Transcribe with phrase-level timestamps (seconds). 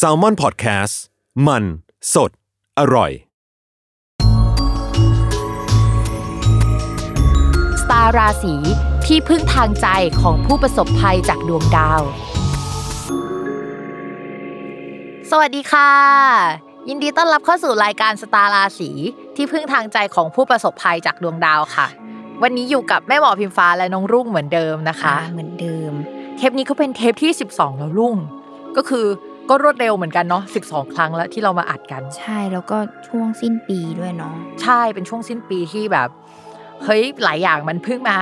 [0.00, 0.94] s a l m o n PODCAST
[1.46, 1.64] มัน
[2.14, 2.30] สด
[2.78, 3.10] อร่อย
[7.82, 8.54] สตาร์ราศี
[9.06, 9.86] ที่พึ่งทางใจ
[10.20, 12.02] ของผู้ประสบภัยจากดวงดาว
[15.30, 15.90] สวัสดีค่ะ
[16.88, 18.90] ยินดีต้อนรับเข้าสู่รายการสตาร์ราศี
[19.36, 21.86] ที่พึ่งทางใจของผู้ประสบภัยจากดวงดาวค่ะ
[22.42, 25.92] วันนี้อยู่กับแม่หมอพิมฟ้าและน้องรุ่งเหมือนเดิมนะคะ เหมือนเดิม
[26.36, 28.16] เทปนี้ก็เป็นเทปที่ 12 แล้วรุ่ง
[28.76, 29.06] ก็คือ
[29.50, 36.08] ก็รวดเร็วเหมือนกันเนาะ12 ครั้งแล้วที่เรามาอัดกัน ใช่แล้วก็ช่วงสิ้นปีด้วยเนาะใช่เป็นช่วงสิ้นปีที่แบบ
[36.84, 38.18] เฮ้ยหลายอย่างมันเพิ่งมา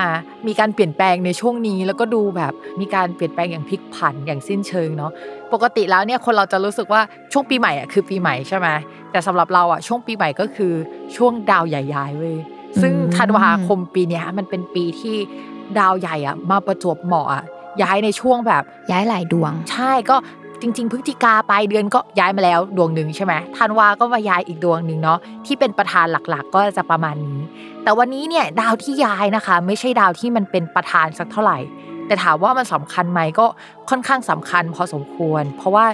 [0.47, 5.12] มีการเปลี่ยนแปลงในช่วงนี้ แล้วก็ดูแบบมีการเปลี่ยนแปลงอย่างพลิกผันอย่างสิ้นเชิงเนาะ
[5.52, 7.00] ปกติแล้วเนี่ยคนเราจะรู้สึกว่า
[7.32, 8.69] ช่วงปีใหม่อะคือปีใหม่ใช่ไหม
[9.10, 10.72] แต่สำหรับเราอะช่วงปีใหม่ก็คือ
[11.16, 12.36] ช่วงดาวใหญ่ๆเว้ย
[12.82, 15.16] ซึ่งธันวาคมปีเนี้ยมันเป็นปีที่
[15.78, 17.44] ดาวใหญ่อะมาประจวบเหมาะอะ
[17.82, 20.16] ย้ายในช่วงแบบย้ายหลายดวง ใช่ก็
[20.62, 27.41] จริง ๆพฤศจิกาปลายเดือนก็ย้ายมาแล้วดวงหนึ่งใช่ไหมธันวาก็มาย้ายอีกดวงหนึ่งเนาะที่เป็นประธานหลักๆ ก็จะประมาณนี้
[27.83, 31.58] แต่วันนี้เนี่ยดาวที่ย้ายนะคะ ไม่ใช่ดาวที่มันเป็นประธานสักเท่าไหร่
[32.06, 33.47] แต่ถามว่ามันสำคัญไหมก็
[33.91, 35.84] ค่อนข้างสำคัญพอสมควร เพราะว่า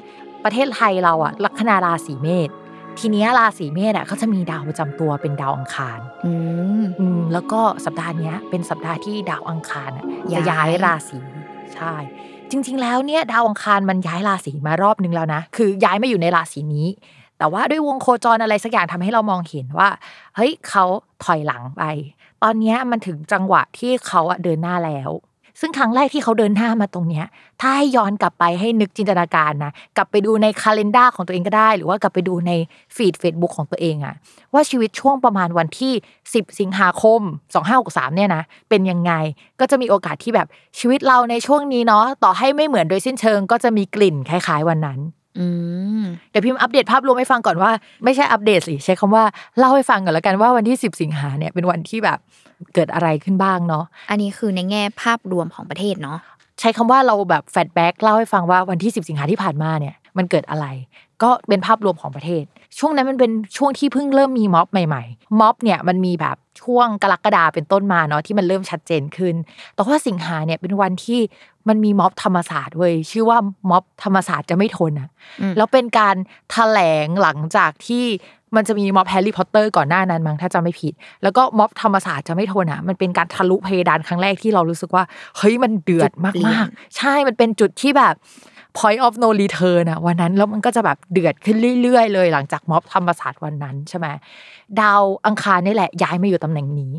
[0.45, 2.51] ประเทศไทยเราอะลัคนาราศีเมษ
[2.99, 6.33] ทีเนี้ยราศีเมษอะก็จะมีดาวประจำตัวเป็นดาวอังคารอื
[6.83, 11.19] มอืมแล้วก็สัปดาห์เนี้ยเป็นสัปดาห์ที่ดาวอังคารอะจะย้ายย้ายราศี
[11.75, 11.95] ใช่
[12.51, 16.89] จริง ๆ แล้วเนี่ยดาวอังคารมันย้ายราศีมารอบนึงแล้วนะ คือย้ายมาอยู่ในราศีนี้
[17.39, 19.89] แต่ว่าด้วยวงโคจรอะไรสักอย่างทำให้เรามองเห็นว่า
[20.37, 20.85] เฮ้ยเขา
[21.25, 21.83] ถอยหลังไป
[22.43, 25.11] ตอนนี้มันถึงจังหวะที่เขาอะเดินหน้าแล้ว
[25.61, 27.27] ซึ่งครั้งแรกที่เขาเดินหน้ามาตรงเนี้ย
[27.61, 32.53] ถ้าให้ย้อนกลับไปให้นึกจินตนาการนะกลับไปดูในคาล endar ของตัวเองก็ได้ หรือว่ากลับไปดูใน
[32.97, 34.15] ฟีด Facebook ของตัวเองอะ
[34.55, 35.93] ว่าชีวิตช่วงประมาณวันที่
[36.25, 37.21] 10 สิงหาคม
[37.69, 39.13] 2563เนี่ยนะเป็นยังไง
[39.61, 40.47] ก็จะมีโอกาสที่แบบ
[40.79, 45.01] ชีวิตเราในช่วงนี้เนาะต่อให้ไม่เหมือนโดยสิ้นเชิง ก็จะมีกลิ่นคล้าย ๆ วันนั้น
[45.39, 45.47] อื
[46.01, 47.71] มเดี๋ยวพิมพ์อัปเดตภาพรวมให้ฟังก่อนว่า
[48.05, 49.25] ไม่ใช่อัปเดตสิใช้คำว่า
[49.59, 52.19] เล่าให้ฟังก่อนแล้วกันว่าวันที่ 10 สิงหาเนี่ยเป็นวันที่แบบ
[52.75, 56.19] เกิดอะไรขึ้นบ้างเนาะอันนี้คือในแง่ภาพรวมของประเทศเนาะ
[56.61, 60.67] ใช้คำว่าเราแบบแฟลชแบ็กเล่าให้ฟังว่าวันที่ 10 สิงหาที่ผ่านมาเนี่ยมันเกิดอะไร
[61.23, 62.45] ก็เป็นภาพรวมของประเทศ
[62.79, 69.35] ช่วงนั้นมันเป็นช่วงที่เพิ่งเริ่มมีม็อบใหม่ๆ ม็อบเนี่ยมันมีแบบช่วงกรกฎาเป็นต้นมาเนาะที่มันเริ่มชัดเจนขึ้น
[69.75, 71.21] แต่ว่าสิงหาเนี่ยเป็นวันที่
[71.69, 73.39] มันมีม็อบธรรมศาสตร์เว้ยชื่อว่า
[73.71, 75.09] ม็อบธรรมศาสตร์จะไม่ทนอะ
[75.41, 76.17] อืมแล้วเป็นการ
[76.51, 78.05] แถลงหลังจากที่
[78.57, 85.05] มันจะมีม็อบแฮร์รี่พอตเตอร์ก่อนหน้านั้นมั้งถ้าจำไม่ผิด แล้วก็ม็อบธรรมศาสตร์จะไม่ทนอะมันเป็นการทะลุเพดานครั้งแรกที่เรารู้สึกว่า
[85.37, 86.13] เฮ้ยมันเดือด
[86.47, 88.15] มากๆ ใช่มันเป็นจุดที่แบบ
[88.79, 94.07] point of no return อะวันนั้นแล้วมันก็จะแบบเดือดขึ้นเรื่อยๆเลย หลังจากม็อบธรรมศาสตร์วันนั้นใช่ไหม
[94.81, 96.93] ดาวอังคารนี่แหละย้ายมาอยู่ตำแหน่งนี้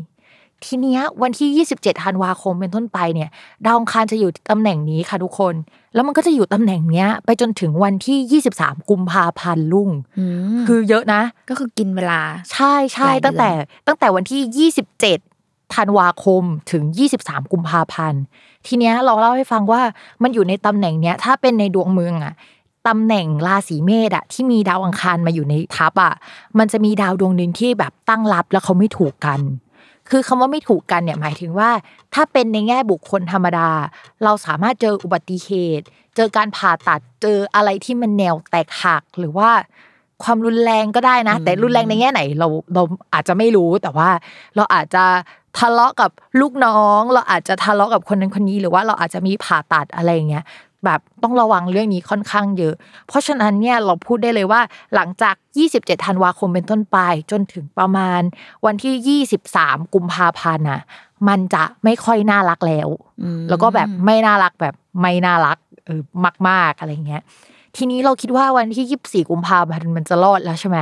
[0.64, 3.30] ทีเนี้ยวันที่ 27ธันวาคมเป็นต้นไปเนี่ย
[3.64, 5.54] ดาวอังคารจะอยู่ตำแหน่งนี้ค่ะทุกคน
[5.94, 10.24] แล้วมันก็จะอยู่ตำแหน่งเนี้ย ไปจนถึงวันที่ 23 กุมภาพันธ์ลุ่งอื
[10.58, 12.20] มคือเยอะนะ ก็คือกินเวลา
[12.52, 13.50] ใช่ใช่หลายเดือนตั้งแต่
[13.86, 16.82] ตั้งแต่วันที่ 27ธันวาคมถึง
[17.18, 18.22] 23 กุมภาพันธ์
[18.66, 19.82] ทีเนี้ยเราเล่าให้ฟังว่า
[20.22, 22.34] มันอยู่ในตำแหน่งเนี้ยถ้าเป็นในดวงเมืองอะ
[22.88, 26.14] ตำแหน่งราศีเมษอะที่มีดาวอังคารมาอยู่ในทับอะ
[26.58, 29.40] มันจะมีดาวดวงหนึ่งที่แบบตั้งรับแล้วเขาไม่ถูกกัน
[30.10, 31.70] คือคำว่าไม่ถูกกันเนี่ยหมายถึงว่า
[32.14, 33.68] ถ้าเป็นในแง่บุคคลธรรมดา
[34.24, 35.86] เราสามารถเจออุบัติเหตุ
[36.16, 39.50] เจอการผ่าตัดเจออะไรที่มันแนวแตกหักหรือว่า
[40.22, 42.82] ความรุนแรงก็ได้นะ แต่รุนแรงในแง่ไหนเราเรา
[43.14, 44.10] อาจจะไม่รู้แต่ว่า
[44.56, 45.04] เราอาจจะ
[45.58, 46.10] ทะเลาะกับ
[46.40, 50.44] ลูกน้อง เราอาจจะทะเลาะกับคนนั้นคนนี้หรือว่าเราอาจจะมีผ่าตัดอะไรอย่างเงี้ย
[50.84, 52.74] แบบต้องระวังเรื่องนี้ค่อนข้างเยอะ
[53.08, 54.60] เพราะฉะนั้นเนี่ยเราพูดได้เลยว่า
[54.94, 55.34] หลังจาก
[55.70, 56.98] 27 ธันวาคมเป็นต้นไป
[57.30, 58.20] จนถึงประมาณ
[58.66, 59.20] วันที่
[59.60, 60.80] 23 กุมภาพันธ์น่ะ
[61.28, 62.88] มันจะไม่ค่อยน่ารักแล้ว
[63.22, 66.02] อืมแล้วก็แบบไม่น่ารักแบบไม่น่ารักเออ
[66.48, 67.22] มาก ๆอะไรเงี้ย
[67.78, 70.78] ทีนี้เราคิดว่าวันที่ 24 กุมภาพันธ์มันจะรอดแล้วใช่ไหม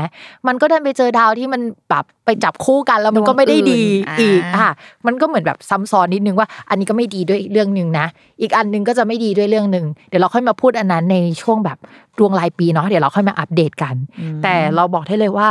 [0.47, 4.73] มันก็ดันไปเจอดาวที่มันแบบไปจับคู่กันแล้วมันก็ไม่ได้ดีดวงอื่นอีกอ่าอะ
[5.07, 8.07] มันก็เหมือนแบบซ้ำซ้อนนิดนึงว่า อันนี้ก็ไม่ดีด้วยเรื่องหนึ่งนะ
[8.41, 11.79] อีกอันหนึงก็จะไม่ดีด้วยเรื่องหนึ่งเดี๋ยวเราค่อยมาพูดอันนั้นในช่วงแบบ
[12.19, 13.95] ดวงรายปีเนาะเดี๋ยวเราค่อยมาอัปเดตกัน
[14.43, 15.49] แต่เราบอกได้เลยว่า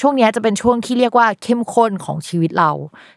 [0.00, 2.70] ช่วงเนี้ยจะเป็นช่วงที่เรียกว่าเข้มข้นของชีวิตเรา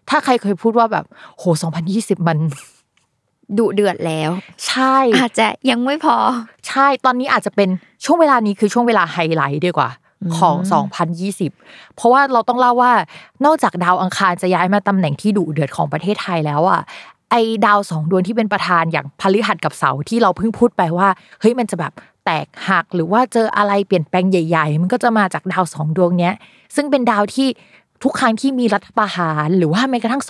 [0.10, 1.06] ถ้าใครเคยพูดว่าแบบ
[1.38, 1.44] โห
[1.86, 2.38] 2020 มัน
[3.58, 4.32] ดุเดือดแล้ว
[4.68, 6.16] ใช่อาจจะยังไม่พอ
[6.68, 7.70] ใช่ตอนนี้อาจจะเป็น
[8.06, 9.90] ช่วงเวลานี้คือช่วงเวลาไฮไลท์ดีกว่า
[10.38, 10.58] ของ
[11.28, 12.94] 2020 เพราะว่าเราต้องเล่าว่า
[13.46, 16.82] นอกจากดาวอังคารจะย้ายมาตำแหน่งที่ดุเดือดของประเทศไทยแล้วอะ
[17.32, 21.08] ไอ้ดาวสองดวงที่เป็นประธานอย่างพฤหัสกับเสาร์ที่เราเพิ่งพูดไปว่า
[21.40, 21.94] เฮ้ยมันจะแบบ
[22.26, 26.34] แตกหักหรือว่าเจออะไรเปลี่ยนแปลงใหญ่ ๆ มันก็จะมาจากดาวสองดวงเนี้ย
[26.76, 27.48] ซึ่งเป็นดาวที่
[28.04, 30.24] ทุกครั้งที่มีรัฐประหารหรือว่าแม้กระทั่ง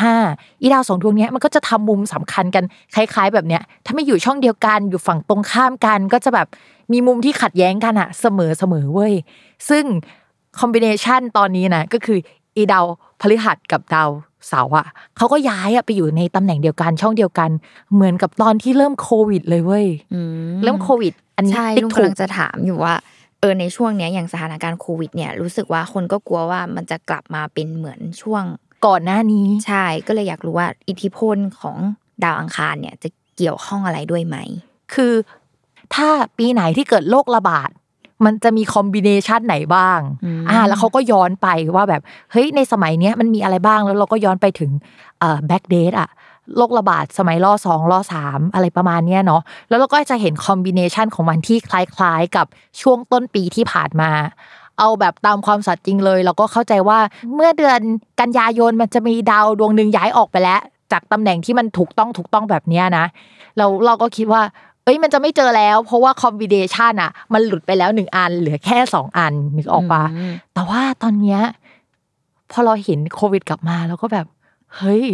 [0.00, 2.64] 2475 อีดาวสองดวงเนี้ยมันก็จะทำมุมสำคัญกัน
[2.94, 6.46] คล้ายๆ แบบเนี้ยถ้าไม่อยู่ช่องเดียวกันอยู่ฝั่งตรงข้ามกันก็จะแบบ
[6.92, 9.14] มีมุมที่ขัดแย้งกันอะเสมอเสมอเว้ย
[9.68, 9.84] ซึ่ง
[10.58, 12.18] คอมบิเนชันตอนนี้นะก็คือ
[12.56, 12.84] อีดาว
[13.20, 14.10] พฤหัสกับดาว
[14.48, 14.86] เสาร์อะ
[15.16, 17.50] เขาก็ย้ายอะไปอยู่ในตำแหน่งเดียวกันช่องเดียวกัน
[17.94, 20.20] เหมือนกับตอนที่เริ่มโควิด เลยเว้ยอื
[20.54, 22.94] มเริ่มโควิด อันนี้ใช่ติ๊กลุงถูกำกลังจะถามอยู่ว่า
[23.40, 28.44] เออในช่วงเนี้ยอย่างสถานการณ์โควิดเนี่ยรู้สึกว่าคนก็กลัวว่ามันจะกลับมาเป็นเหมือนช่วง
[28.86, 31.76] ก่อนหน้านี้ใช่ก็เลยอยากรู้ว่าอิทธิพลของ
[32.24, 34.36] ดาวอังคารเนี่ยจะเกี่ยวข้องอะไรด้วยไหม
[34.94, 35.14] คือ
[35.94, 37.70] ถ้าปีไหนที่เกิดโรคระบาด
[38.24, 42.02] มันจะมีคอมบิเนชันไหนบ้างอืมอ่า แล้วเขาก็ย้อนไปว่าแบบ
[42.32, 44.70] เฮ้ย ในสมัยเนี้ยมันมีอะไรบ้าง แล้วเราก็ย้อนไปถึง
[45.20, 46.08] เอ่อ backdate อะ
[46.56, 52.46] โรคระบาดสมัยล่อสองล่อสามอะไรประมาณเนี้ยเนาะแล้วเราก็จะเห็น combination ของมันที่คล้ายๆกับ
[52.80, 54.10] ช่วงต้นปีที่ผ่านมา
[54.78, 56.98] เอาแบบตามความสัตย์จริงเลย เราก็เข้าใจว่า
[57.34, 57.80] เมื่อเดือน
[58.20, 60.60] กันยายนมันจะมีดาวดวงหนึ่งย้ายออกไปแล้ว
[60.92, 63.04] จากตำแหน่งที่มันถูกต้องถูกต้องแบบเนี้ยนะ
[63.56, 64.42] เราเราก็คิดว่า
[64.84, 71.40] เอ้ยมันจะไม่เจอแล้ว เพราะว่า combination อะ มันหลุดไปแล้วหนึ่งอัน เหลือแค่สองอันนึกออกปะอืมแต่ว่าตอนเนี้ย
[72.50, 74.26] พอเราเห็นโควิดกลับมาเราก็แบบ
[74.76, 75.04] เฮ้ย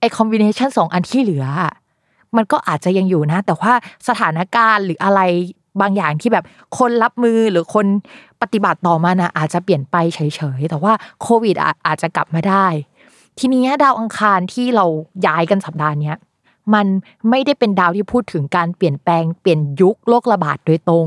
[0.00, 1.72] ไอคอมบิเนชันสองอันที่เหลืออะ
[2.36, 3.72] มันก็อาจจะยังอยู่นะ แต่ว่า
[4.08, 5.20] สถานการณ์หรืออะไร
[5.80, 6.44] บางอย่างที่แบบ
[6.78, 7.86] คนรับมือหรือคน
[8.42, 10.20] ปฏิบัติต่อมันนะอาจจะเปลี่ยนไปเฉ
[10.58, 10.92] ยๆ แต่ว่า
[11.22, 11.56] โควิด
[11.86, 12.66] อาจจะกลับมาได้
[13.38, 14.86] ทีนี้ดาวอังคารที่เรา
[15.26, 16.12] ย้ายกันสัปดาห์นี้
[16.74, 16.86] มัน
[17.30, 21.06] ไม่ได้เป็นดาวที่พูดถึงการเปลี่ยนแปลงเปลี่ยนยุคโรคระบาดโดยตรง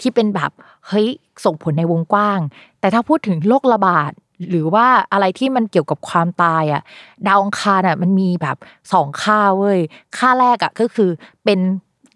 [0.00, 0.50] ที่เป็นแบบ
[0.88, 1.08] เฮ้ย
[1.44, 2.40] ส่งผลในวงกว้าง
[2.80, 4.12] แต่ถ้าพูดถึงโรคระบาด
[4.50, 6.82] หรือว่าอะไรที่มันเกี่ยวกับความตายอะ
[7.26, 8.56] ดาวอังคารอะมันมีแบบ
[8.92, 9.80] สองค่าเว้ย
[10.16, 11.10] ค่าแรกอะก็คือ
[11.44, 11.58] เป็น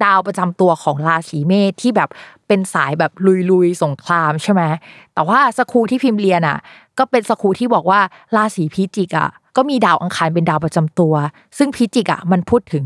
[0.05, 2.09] ดาวประจำตัวของราศีเมษที่แบบ
[2.47, 3.13] เป็นสายแบบ
[3.51, 4.63] ลุยๆสงครามใช่ไหม
[5.15, 6.59] แต่ว่าสครูที่พิมพ์เรียนอะ
[6.99, 8.01] ก็เป็นสครูที่บอกว่า
[8.37, 11.15] ราศีพิจิกอะก็มีดาวอังคารเป็นดาวประจำตัว
[11.59, 12.85] ซึ่งพิจิกอะมันพูดถึง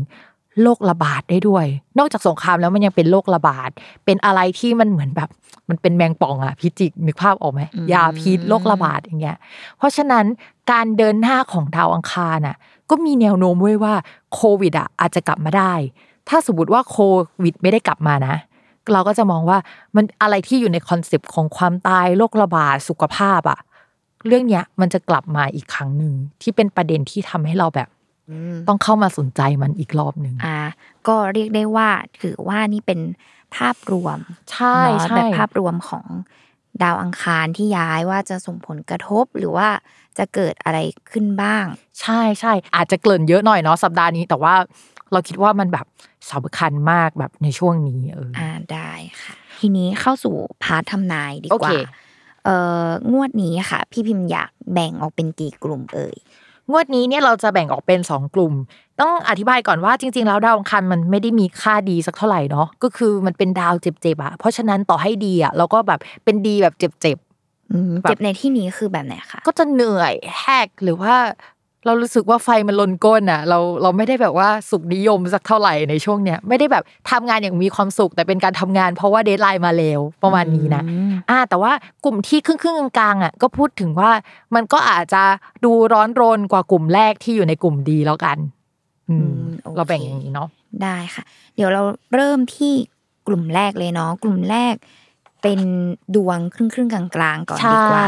[0.61, 1.65] โรคระบาดได้ด้วย
[1.97, 3.69] นอกจากสงครามแล้วมันยังเป็นโรคระบาด
[4.05, 5.29] เป็นอะไรที่มันเหมือนแบบ
[5.69, 7.61] มันเป็นแมงป่องอะพิจิกนึกภาพออกไหม
[7.93, 9.37] ยาพิษโรคระบาดอย่างเงี้ย
[9.77, 10.25] เพราะฉะนั้น
[10.71, 12.55] การเดินหน้าของดาวอังคารน่ะ
[12.89, 13.93] ก็มีแนวโน้มไว้ว่า
[14.33, 15.73] โควิดอะอาจจะกลับมาได้
[16.29, 16.97] ถ้าสมมติว่าโค
[17.43, 18.35] วิดไม่ได้กลับมานะ
[18.93, 19.57] เราก็จะมองว่า
[19.95, 23.59] มันอะไรที่อยู่ในคอนเซปต์ของความตายโรคระบาดสุขภาพอะ
[24.27, 27.89] เรื่องเนี้ยมันจะกลับมาอีกครั้งหนึ่งที่เป็นประเด็นที่ทำให้เราแบบ
[28.67, 30.59] ต้องเข้ามาสนใจมันอีกรอบหนึ่งอ่า
[31.07, 31.89] ก็เรียกได้ว่า
[32.21, 32.99] ถือว่านี่เป็น
[33.55, 34.19] ภาพรวม
[34.53, 36.05] ใช่เนาะใช่แบบภาพรวมของ
[36.83, 39.67] ดาวอังคารที่ย้ายว่าจะส่งผลกระทบหรือว่า
[40.17, 40.79] จะเกิดอะไร
[41.11, 41.65] ขึ้นบ้าง
[42.01, 44.53] ใช่ใช่อาจจะเกริ่นเยอะหน่อยเนาะสัปดาห์นี้ แต่ว่า
[45.11, 45.85] เราคิดว่ามันแบบ
[46.31, 48.91] สำคัญมากแบบในช่วงนี้เออออ่าได้
[49.21, 51.73] ค่ะ ทีนี้เข้าสู่พาร์ททำนายดีกโอว่าเค
[52.45, 56.15] เอ่องวดนี้ค่ะ พี่พิมพ์อยากแบ่งออกเป็นกี่กลุ่มเอ่ย
[56.71, 58.53] งวดนี้เนี่ยเราจะแบ่งออกเป็น 2 กลุ่ม
[59.01, 67.19] ต้องอธิบายก่อนว่าจริง ๆ แล้วดาวอังคารมันไม่ได้มีค่าดีสักเท่าไหร่เนาะก็คือมันเป็นดาวเจ็บๆอะเพราะฉะนั้นต่อให้ดีอะเราก็แบบเป็นดีแบบเจ็บ
[67.71, 71.13] อืมแบบเจ็บในที่นี้คือแบบไหนคะๆก็จะเหนื่อยแหกหรือว่า
[71.85, 81.71] เรารู้สึกว่าไฟมันลนก้นอะเราเราไม่ได้แบบว่าสุขนิยมสักเท่าไหร่ในช่วงเนี้ยไม่ได้แบบทำงานอย่างมีความสุข แต่เป็นการทำงานเพราะว่า deadline มาแล้วประมาณนี้นะอืมอ่าแต่ว่า
[82.05, 84.11] กลุ่มที่ครึ่งครึ่งๆกลางๆอะก็พูดถึงว่า
[84.55, 85.23] มันก็อาจจะ
[85.65, 88.37] ดูร้อนรนกว่ากลุ่มแรกที่อยู่ในกลุ่มดีแล้วกัน
[89.09, 90.49] อืมอืมโอเคเราแบ่งอย่างนี้เนาะ
[90.83, 91.23] ได้ค่ะ
[91.55, 91.81] เดี๋ยวเรา
[92.15, 92.73] เริ่มที่
[93.27, 94.75] กลุ่มแรกเลยเนาะกลุ่มแรก
[95.43, 95.61] เป็น
[96.15, 97.03] ดวงครึ่งครึ่งๆกลา
[97.35, 98.07] งๆก่อนดีกว่า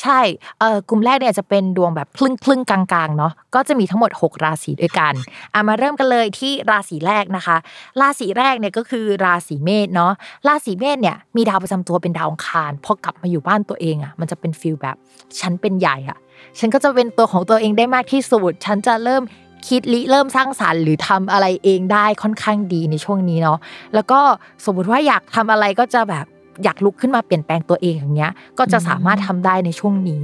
[0.00, 0.20] ใช่
[0.60, 5.14] เออกลุ่มแรกเนี่ยจะเป็นดวงแบบครึ่งครึ่งๆกลางๆเนาะก็จะมีทั้งหมด 6 ราศีด้วยกัน
[5.54, 7.56] อะมาเริ่มกันเลยที่ราศีแรกนะคะ
[8.00, 10.12] ราศีแรกเนี่ยก็คือราศีเมษเนาะ
[10.48, 14.96] ราศีเมษเนี่ยมีดาวประจำตัวเป็นดาวอังคารพอกลับมาอยู่บ้านตัวเองอะมันจะเป็น feel แบบ
[15.40, 16.18] ฉันเป็นใหญ่อะ
[16.58, 19.22] ฉันก็จะเป็นตัวของตัวเองได้มากที่สุดฉันจะเริ่ม
[19.68, 23.58] คิดริเริ่มสร้างสรรค์หรือทำอะไรเองได้ค่อนข้างดีในช่วงนี้เนาะ
[23.94, 24.20] แล้วก็
[24.64, 26.26] สมมติว่าอยากทำอะไรก็จะแบบ
[26.62, 30.22] อยากลุกขึ้นมาเปลี่ยนแปลงตัวเองอย่างเงี้ย ก็จะสามารถทำได้ในช่วงนี้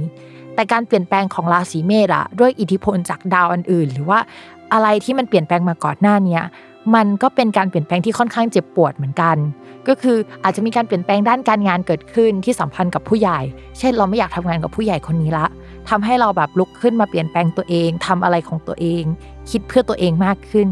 [0.55, 4.19] แต่การเปลี่ยนแปลงของราศีเมษอะด้วยอิทธิพลจากดาวอันอื่น หรือว่า
[4.73, 6.43] อะไรที่มันเปลี่ยนแปลงมาก่อนหน้าเนี้ย
[6.95, 9.37] มันก็เป็นการเปลี่ยนแปลงที่ค่อนข้างเจ็บปวดเหมือนกัน
[9.87, 13.39] ก็คืออาจจะมีการเปลี่ยนแปลงด้านการงานเกิดขึ้นที่สัมพันธ์กับผู้ใหญ่
[13.79, 15.45] เช่น เราไม่อยากทำงานกับผู้ใหญ่คนนี้ละ
[15.89, 19.03] ทำให้เราแบบลุกขึ้นมาเปลี่ยนแปลงตัวเองทำอะไรของตัวเอง
[19.49, 20.69] คิดเพื่อตัวเองมากขึ้น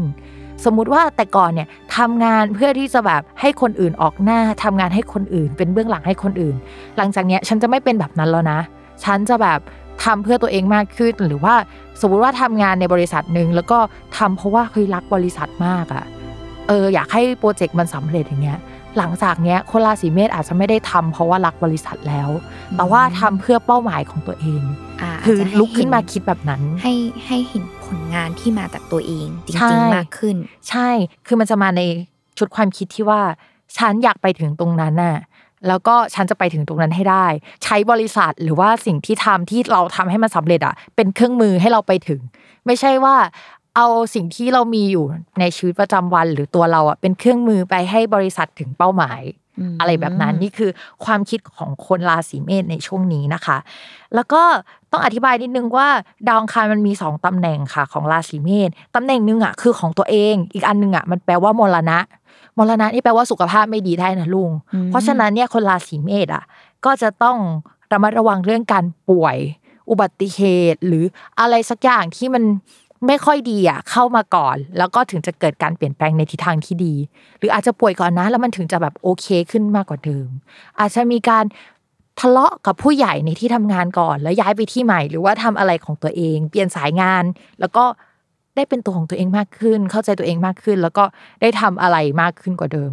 [0.64, 6.56] สมมุติว่าแต่ก่อนเนี่ยทำงานเพื่อที่จะแบบให้คนอื่นออกหน้าทำงานให้คนอื่น เป็นเบื้องหลังให้คนอื่น
[6.96, 8.60] หลังจากเนี้ยฉันจะไม่เป็นแบบนั้นแล้วนะ
[9.04, 9.58] ฉันจะแบบ
[10.04, 11.54] ทำเพื่อตัวเองมากขึ้นหรือว่า
[12.00, 13.78] สมมติว่าทำงานในบริษัทหนึ่งแล้วก็
[14.18, 16.04] ทำเพราะว่าเคยรักบริษัทมากอะ
[16.68, 18.58] เอออยากให้โปรเจกต์มันสำเร็จอย่างเงี้ย
[18.98, 22.28] หลังจากเนี้ยคนราศีเมษอาจจะไม่ได้ทำเพราะว่ารักบริษัทแล้ว
[22.76, 26.94] แต่ว่าทำเพื่อเป้าหมายของตัวเองาคือจจะให้ลุกขึ้นมาเห็คิดแบบนั้น ให้
[27.26, 30.36] ให้เห็นผลงานที่มาจากตัวเองจใช่ริงๆมากขึ้น
[30.68, 30.88] ใช่
[31.26, 31.82] คือมันจะมาใน
[32.38, 33.20] ชุดความคิดที่ว่า
[33.76, 35.18] ฉันอยากไปถึงตรงนั้นน่ะ
[35.68, 37.26] แล้วก็ฉันจะไปถึงตรงนั้นให้ได้
[37.64, 42.20] ใช้บริษัทหรือว่าสิ่งที่ทำที่เราทำให้มันสำเร็จอะเป็นเครื่องมือให้เราไปถึง
[42.66, 43.16] ไม่ใช่ว่า
[43.76, 45.04] เอาสิ่งที่เรามีอยู่
[45.40, 49.20] ในชีวิตประจำวัน หรือตัวเราอะเป็นเครื่องมือไปให้บริษัทถึงเป้าหมาย
[49.60, 50.70] อืมอะไรแบบนั้นนี่คือ
[51.04, 53.56] ความคิดของคนราศีเมษในช่วงนี้นะคะ
[54.14, 54.42] แล้วก็
[54.92, 55.88] ต้องอธิบายนิดนึงว่า
[56.26, 61.98] ดาวอังคารมันมีสองตำแหน่งค่ะ ของราศีเมษตำแหน่งหนึ่งอะคือของตัวเอง อีกอันหนึงอะมันแปลว่ามรณะ
[62.58, 66.44] มรณะนี่แปลว่าสุขภาพไม่ดีได้นะลุงอืมเพราะฉะนั้นเนี่ยคนราศีเมษอะ
[66.84, 67.36] ก็จะต้อง
[67.92, 69.36] ระมัดระวังเรื่องการป่วย
[69.90, 70.40] อุบัติเห
[70.72, 71.04] ตุ หรือ
[71.40, 72.44] อะไรสักอย่างที่มัน
[73.06, 76.94] ไม่ค่อยดีอะเข้ามาก่อน แล้วก็ถึงจะเกิดการเปลี่ยนแปลงในทิศทางที่ดี
[77.38, 80.28] หรืออาจจะป่วยก่อนนะ แล้วมันถึงจะแบบโอเคขึ้นมากกว่าเดิม
[80.80, 81.44] อาจจะมีการ
[82.20, 87.24] ทะเลาะกับผู้ใหญ่ในที่ทำงานก่อน แล้วย้ายไปที่ใหม่ หรือว่าทำอะไรของตัวเอง เปลี่ยนสายงาน
[87.60, 87.84] แล้วก็
[88.56, 91.04] ได้เป็นตัวของตัวเองมากขึ้น เข้าใจตัวเองมากขึ้น แล้วก็
[91.40, 92.92] ได้ทำอะไรมากขึ้นกว่าเดิม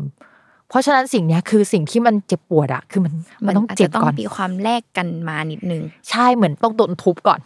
[0.70, 3.14] เพราะฉะนั้นสิ่งเนี้ยคือสิ่งที่มันเจ็บปวดอะคือมัน
[3.46, 7.40] มันต้องอาจเจ็บจะต้องก่อนมีความแลกกันมานิดนึง ใช่เหมือนต้องโดนทุบก่อน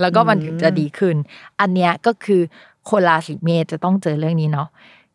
[0.00, 1.16] แล้วก็มันถึงจะดีขึ้น
[1.60, 2.40] อันเนี้ยก็คือ
[2.90, 4.68] คนราศีเมษจะต้องเจอเรื่องนี้เนาะ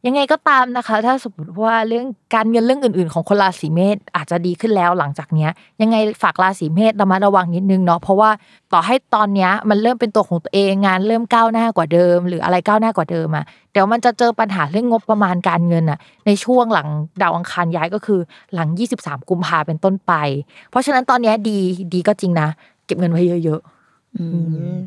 [0.05, 2.05] ยังไงก็ตามนะคะ ถ้าสมมติว่าเรื่อง
[2.35, 8.29] การเงินเรื่องอื่น ๆ ของคนราศีเมษอาจจะดีขึ้นแล้วหลังจากเนี้ย ยังไงฝากราศีเมษระมัดระวังนิดนึงเนาะเพราะว่า
[8.73, 16.87] ต่อให้ตอนเนี้ยมันเริ่มเป็นตัวของตัวเองงานเริ่มก้าวหน้ากว่าเดิม หรืออะไรก้าวหน้ากว่าเดิมอะเดี๋ยวมันจะเจอปัญหาเรื่องงบประมาณการเงินอะในช่วงหลัง
[17.21, 18.19] ดาวอังคารย้ายก็คือ
[18.53, 18.69] หลัง
[18.99, 20.13] 23 กุมภาเป็นต้นไป
[20.69, 21.57] เพราะฉะนั้นตอนเนี้ยดี
[21.93, 22.49] ดีก็จริงนะ
[22.85, 23.76] เก็บเงินไว้เยอะอืม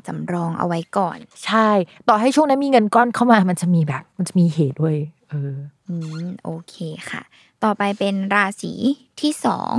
[0.07, 1.69] สำรองเอาไว้ก่อนๆใช่
[2.09, 4.97] ต่อให้ช่วงนั้นมีเงินก้อนเข้ามา มันจะมีแบบ มันจะมีเหตุด้วย
[5.31, 5.55] เออ
[5.89, 5.95] อื
[6.25, 6.75] มโอเค
[7.11, 7.23] ค่ะ
[7.65, 8.73] ต่อไปเป็นราศี
[9.21, 9.75] ที่สอง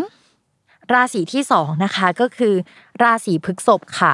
[0.93, 2.53] ราศีที่สองนะคะก็คือ
[3.03, 4.13] ราศีพฤษภค่ะ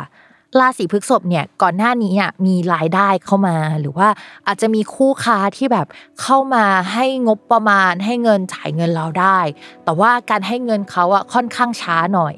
[0.60, 4.08] ราศีพฤษภเนี่ยก่อนหน้านี้อะมีรายได้เข้ามาหรือว่า
[4.48, 5.88] อาจจะมีคู่ค้าที่แบบ
[6.22, 9.39] เข้ามาให้งบประมาณให้เงินจ่ายเงินเราได้
[9.84, 12.36] แต่ว่าการให้เงินเขาอะค่อนข้างช้าหน่อย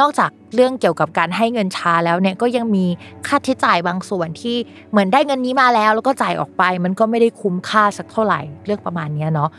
[0.00, 2.86] นอกจากเรื่องเกี่ยวกับการให้เงินช้าแล้วเนี่ยก็ยังมี
[3.26, 4.56] ค่าใช้จ่ายบางส่วนที่
[4.90, 9.50] เหมือนได้เงินนี้มาแล้ว แล้วก็จ่ายออกไป มันก็ไม่ได้คุ้มค่าสักเท่าไหร่เรื่องประมาณนี้เนาะ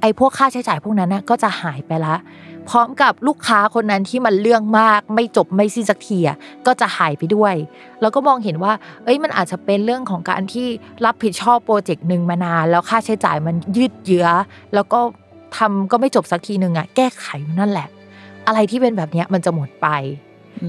[0.00, 2.16] ไอ้พวกค่าใช้จ่ายพวกนั้นนะก็จะหายไปละ
[2.68, 7.54] พร้อมกับลูกค้าคนนั้นที่มันเรื่องมาก ไม่จบไม่สิ้นสักทีอะก็จะหายไปด้วย
[8.00, 8.72] แล้วก็มองเห็นว่า
[9.04, 10.66] เอ้ยมันอาจจะเป็นเรื่องของการที่
[11.04, 14.28] รับผิดชอบโปรเจกต์หนึ่งมานาน แล้วค่าใช้จ่ายมันยืดเยื้อ
[14.74, 15.00] แล้วก็
[15.56, 17.26] ทำก็ไม่จบสักทีหนึ่งอะแก้ไข
[17.60, 17.88] นั่นแหละ
[18.46, 19.88] อะไรที่เป็นแบบเนี้ยมันจะหมดไป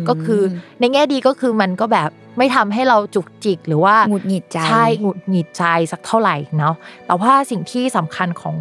[0.09, 0.41] ก็คือ
[0.79, 8.55] ในแง่ดีก็คือมันก็แบบไม่ทำให้เราจุกจิกหรือว่าหงุดหงิดใจใช่หงุดหงิดใจสักเท่าไหร่เนาะแต่ว่าสิ่งที่สำคัญของ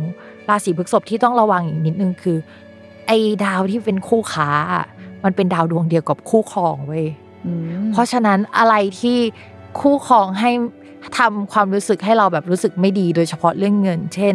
[0.48, 2.38] ราศีพฤษภที่ต้องระวังอีกนิดนึงคือ
[3.06, 4.84] ไอ้ดาวที่เป็นคู่ค้าอะ
[5.24, 7.06] มันเป็นดาวดวงเดียวกับคู่ครองเว้ย
[7.46, 9.18] อืมเพราะฉะนั้นอะไรที่
[9.80, 10.50] คู่ครองให้
[11.18, 14.34] ทำความรู้สึกให้เราแบบรู้สึกไม่ดีโดยเฉพาะเรื่องเงิน เช่น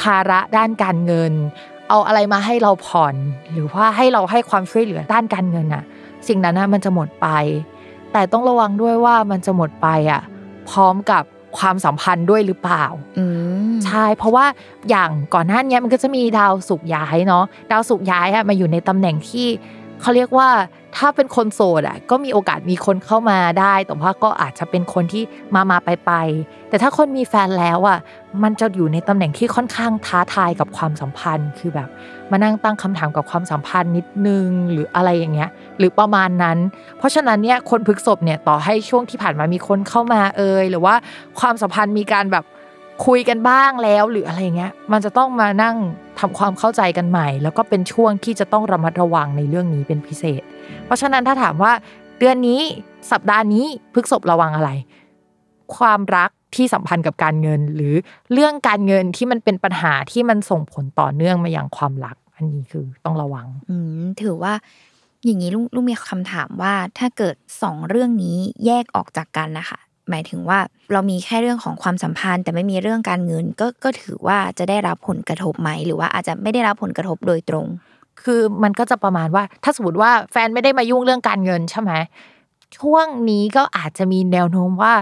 [0.00, 1.32] ภาระด้านการเงิน
[1.88, 3.14] เอาอะไรมาให้เราผ่อน
[3.52, 5.84] หรือว่าให้เราให้ความช่วยเหลือด้านการเงินอะ
[6.28, 7.28] สิ่งนั้นนะมันจะหมดไป
[8.12, 10.22] แต่ต้องระวังด้วยว่ามันจะหมดไปอะ
[10.70, 11.22] พร้อมกับ
[11.58, 12.84] ความสัมพันธ์ด้วยหรือเปล่า
[13.18, 13.24] อื
[13.70, 14.46] มใช่เพราะว่า
[14.90, 19.46] อย่างก่อนหน้านี้มันก็จะมีดาวสุกร์ย้ายเนาะดาวสุกร์ย้ายอะมาอยู่ในตำแหน่งที่
[20.00, 20.48] เขาเรียกว่า
[20.96, 25.22] ถ้าเป็นคนโสดอะก็มีโอกาสมีคนเข้ามาได้ แต่ว่าก็อาจจะเป็นคนที่
[25.54, 26.12] มามาไปไป
[26.68, 27.98] แต่ถ้าคนมีแฟนแล้วอะ
[28.42, 31.88] มันจะอยู่ในตำแหน่งที่ค่อนข้างท้าทายกับความสัมพันธ์ คือแบบ
[32.30, 36.58] มานั่งตั้งคำถามกับความสัมพันธ์นิดนึงหรืออะไรอย่างเงี้ย หรือประมาณนั้น
[36.98, 40.94] เพราะฉะนั้นเนี่ยคนพฤกษบเนี่ยต่อให้ช่วงที่ผ่านมามีคนเข้ามาเอ่ยหรือว่า
[41.40, 42.44] ความสัมพันธ์มีการแบบ
[43.06, 45.76] คุยกันบ้างแล้วหรืออะไรเงี้ย มันจะต้องมานั่ง
[46.20, 50.42] ทำความเข้าใจกันใหม่ แล้วก็เป็นช่วงที่จะต้องระมัดระวังในเรื่องนี้เป็นพิเศษ
[50.84, 51.72] เพราะฉะนั้นถ้าถามว่า
[52.18, 52.60] เดือนนี้
[53.12, 54.70] สัปดาห์นี้พฤกษบระวังอะไร
[55.76, 57.94] ความรักที่สัมพันธ์กับการเงิน หรือ
[58.32, 64.52] เรื่องการเงินที่มันเป็นปัญหาที่มันส่งผลต่อเนื่องมาอย่างความรัก อันนี้คือต้องระวัง อืมถือว่า
[65.24, 69.78] อย่างนี้ลุงลุงมีคำถามว่าถ้าเกิดสองเรื่องนี้แยกออกจากกันนะคะ
[70.10, 70.58] หมายถึงว่า
[70.92, 77.66] เรามีแค่เรื่องของความสัมพันธ์ แต่ไม่มีเรื่องการเงินก็ก็ถือว่าจะได้รับผลกระทบไหม หรือว่าอาจจะไม่ได้รับผลกระทบโดยตรง
[78.22, 81.92] คือมันก็จะประมาณว่าถ้าสมมติว่าแฟนไม่ได้มายุ่งเรื่องการเงินใช่ไหม
[82.78, 84.94] ช่วงนี้ก็อาจจะมีแนวโน้มว่า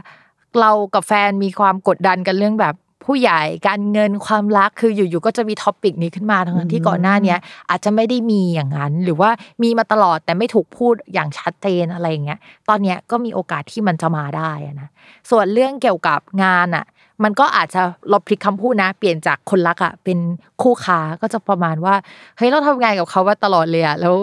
[0.60, 7.38] เรากับแฟนมีความกดดันกันเรื่องแบบ ผู้ใหญ่การเงินความรักคืออยู่ๆก็จะมีท็อปิกนี้ขึ้นมาทั้งที่ก่อนหน้าเนี้ย
[7.70, 9.30] อาจจะไม่ได้มีอย่างนั้น หรือว่า
[9.62, 14.88] มีมาตลอดแต่ไม่ถูกพูดอย่างชัดเจนอะไรอย่างเงี้ยตอนเนี้ยก็มีโอกาสที่มันจะมาได้นะ
[15.30, 16.84] ส่วนเรื่องเกี่ยวกับงานอะ
[17.24, 17.82] มันก็อาจจะ
[18.12, 20.18] ลบพลิกคำพูดนะ เปลี่ยนจากคนรักอะเป็น
[20.62, 21.94] คู่ค้าก็จะประมาณว่า
[22.36, 24.16] เฮ้ยเราทำงานกับเขาว่าตลอดเลยอะแล้ว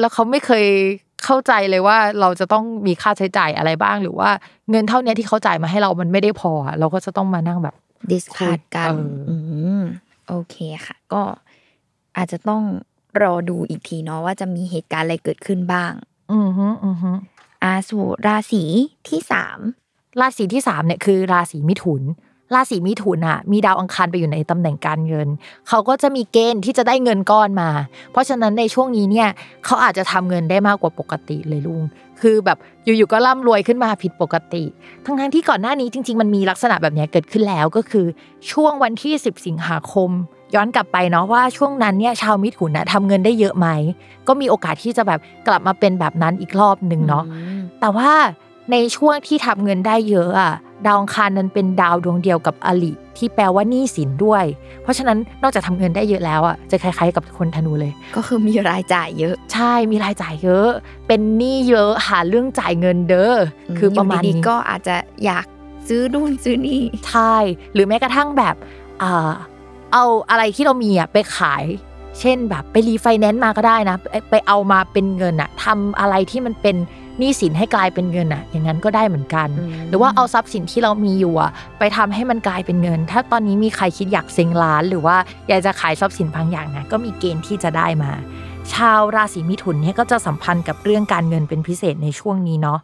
[0.00, 0.66] แล้วเขาไม่เคย
[1.24, 4.30] เข้าใจเลยว่าเราจะต้องมีค่าใช้จ่ายอะไรบ้าง หรือว่า
[4.70, 7.74] เงินเท่านี้ที่เขาจ่ายมาให้เรามันไม่ได้พอ เราก็จะต้องมานั่งแบบ
[8.10, 9.36] ดิสคัดกันเอออื
[9.80, 9.82] ม
[10.28, 11.22] โอเคค่ะ ก็
[12.16, 12.62] อาจจะต้อง
[13.22, 15.92] รอดูอีกทีเนาะว่าจะมีเหตุการณ์อะไรเกิดขึ้นบ้าง
[16.32, 17.10] อือฮึอือฮึ
[17.64, 18.62] อาสู่ราศี
[19.08, 19.58] ที่สาม
[20.20, 22.02] ราศีที่สามเนี่ยคือ ราศีมิถุน
[22.54, 25.28] ราศีมิถุนอะมีดาวอังคารไปอยู่ในตำแหน่งการเงิน
[25.68, 27.70] เขาก็จะมีเกณฑ์ที่จะได้เงินก้อนมา
[28.12, 29.28] เพราะฉะนั้นในช่วงนี้เนี่ย
[29.64, 31.82] เขาอาจจะทำเงินได้มากกว่าปกติเลยลุง
[32.20, 34.64] คือแบบอยู่ๆก็ร่ำรวยขึ้นมาผิดปกติ
[35.04, 38.06] ทั้งๆที่ก่อนหน้านี้จริง ๆ มันมีลักษณะแบบเนี้ยเกิดขึ้นแล้วก็คือ
[38.52, 40.10] ช่วงวันที่ 10 สิงหาคม
[40.54, 43.68] ย้อนกลับไปเนาะว่าช่วงนั้นเนี่ยชาวมิถุนนะทำเงินได้เยอะไหม
[44.28, 47.24] ก็มีโอกาสที่จะแบบกลับมาเป็นแบบนั้นอีกรอบหนึ่งเนาะ
[47.80, 48.10] แต่ว่า
[48.72, 50.54] ในช่วงที่ทำเงินได้เยอะอะ
[50.86, 54.44] ดาวอังคารนั้นเป็นดาวดวงเดียวกับอลิที่แปลว่าหนี้สินด้วย
[54.82, 60.68] เพราะฉะนั้นนอกจากทำเงินได้เยอะแล้วอะจะคล้ายๆกับคนธนูเลย ก็คือมีรายจ่ายเยอะ ใช่มีรายจ่ายเยอะ
[61.06, 63.34] เป็นหนี้เยอะหาเรื่องจ่ายเงินเด้อ
[63.70, 65.46] อคือประมาณยู่ดีนี้ๆก็อาจจะอยาก
[65.88, 67.34] ซื้อนู่นซื้อนี่ใช่
[67.72, 68.54] หรือแม้กระทั่งแบบ
[69.02, 69.30] อ่า
[69.92, 71.64] เอาอะไรที่เรามีอะไปขาย
[72.20, 76.76] เช่นแบบไปรีไฟแนนซ์มาก็ได้นะ ไปไปเอามาเป็นเงินอะทำอะไรที่มันเป็น
[77.18, 85.16] หนี้สินให้กลายเป็นเงินอะ อย่างนั้นก็ได้เหมือนกันอืมหรือว่าเอาทรัพย์สินที่เรามีอยู่อะไปทำให้มันกลายเป็นเงิน ถ้าตอนนี้มีใครคิดอยากเซ็งร้าน หรือว่า
[85.48, 88.12] อยากจะขายทรัพย์สินบางอย่างนะก็มีเกณฑ์ที่จะได้มา
[88.72, 92.80] ชาวราศีมิถุนเนี่ยก็จะสัมพันธ์กับเรื่องการเงินเป็นพิเศษในช่วงนี้เนาะ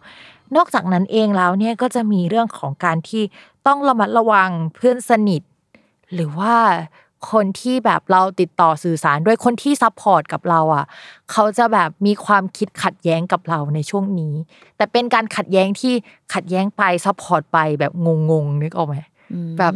[0.57, 3.23] นอกจากนั้นเองแล้วเนี่ยก็จะมีเรื่องของการที่
[3.67, 5.43] ต้องระมัดระวังเพื่อนสนิท
[6.15, 6.55] หรือว่า
[7.33, 10.85] คนที่แบบเราติดต่อสื่อสารด้วยคนที่ support กับเราอะ
[11.31, 14.35] เขาจะแบบมีความคิดขัดแย้งกับเราในช่วงนี้
[14.77, 15.93] แต่เป็นการขัดแย้งที่
[16.35, 17.93] ขัดแย้งไป support ไปแบบ
[18.31, 18.97] งงๆนึกออกไหม
[19.59, 19.73] แบบ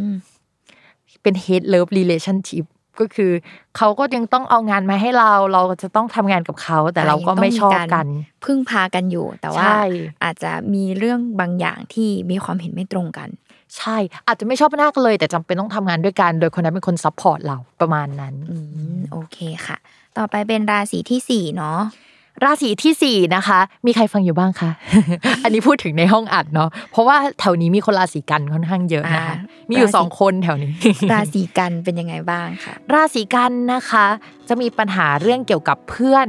[1.21, 2.65] เป็น hate love relationship
[2.99, 3.31] ก็คือ
[3.77, 8.05] เขาก็ยังต้องเอางานมาให้เรา เราจะต้องทำงานกับเขา แต่เราก็ไม่ชอบกัน
[8.43, 9.83] พึ่งพากันอยู่ แต่ว่าใช่
[10.23, 13.29] อาจจะมีเรื่องบางอย่างที่มีความเห็นไม่ตรงกัน
[13.77, 18.57] ใช่ อาจจะไม่ชอบหน้ากันเลย แต่จำเป็นต้องทำงานด้วยกัน โดยคนนั้นเป็นคน support เราประมาณนั้นอื
[18.97, 19.77] มโอเคค่ะ
[20.17, 21.79] ต่อไปเป็นราศีที่สี่เนาะ
[22.43, 24.69] ราศีที่สี่นะคะ มีใครฟังอยู่บ้างคะ
[25.43, 30.71] อันนี้พูดถึงในห้องอัดเนาะ เพราะว่าแถวนี้มีคนราศีกันค่อนข้างเยอะนะคะอ่ามีมีอยู่ราศีสองคนแถวนี้
[31.11, 34.05] ราศีกันเป็นยังไงบ้างคะ ราศีกันนะคะ
[34.49, 36.27] จะมีปัญหาเรื่องเกี่ยวกับเพื่อน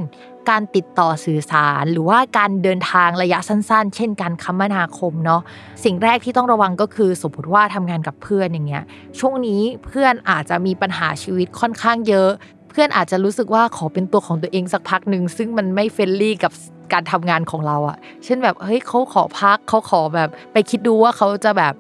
[0.50, 5.42] การติดต่อสื่อสาร หรือว่าการเดินทางระยะสั้น ๆ เช่นการคมนาคมเนาะ
[5.84, 8.84] สิ่งแรกที่ต้องระวังก็คือสมมติว่าทำงานกับเพื่อนอย่างเงี้ย
[9.18, 12.30] ช่วงนี้เพื่อนอาจจะมีปัญหาชีวิตค่อนข้างเยอะ
[12.70, 16.52] เพื่อนอาจจะรู้สึกว่าขอเป็นตัวของตัวเองสักพักหนึ่งซึ่งมันไม่เฟรนลี่กับ
[16.92, 21.74] การทำงานของเราอะเช่นแบบเฮ้ยเขาขอพักเขาขอแบบไปคิดดูว่าเขาจะแบบ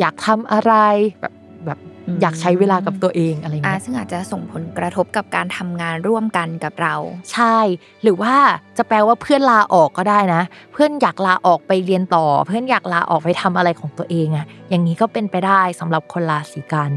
[0.00, 0.74] อยากทำอะไร
[1.22, 1.34] แบบ
[1.66, 1.78] แบบ
[2.20, 6.94] อยากใช้เวลากับตัวเองอะไรอ่าเงี้ยซึ่งอาจจะส่งผลกระทบกับการทำงานร่วมกันกับเรา
[7.32, 7.56] ใช่
[8.02, 8.34] หรือว่า
[8.78, 10.42] จะแปลว่าเพื่อนลาออกก็ได้นะ
[10.72, 16.92] เพื่อนอยากลาออกไปเรียนต่อ เพื่อนอยากลาออกไปทำอะไรของตัวเองอะอย่างนี้ก็เป็นไปได้สำหรับคนราศีกัน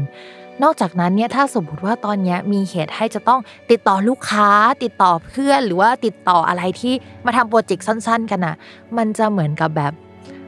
[0.62, 4.48] นอกจากนั้นเนี่ยถ้าสมมติว่าตอนเนี้ยมีเหตุให้จะต้องติดต่อลูกค้า
[4.82, 6.94] ติดต่อเพื่อนหรือว่าติดต่ออะไรที่
[7.26, 8.56] มาทำโปรเจกต์สั้น ๆ กันอะ
[8.96, 9.92] มันจะเหมือนกับแบบ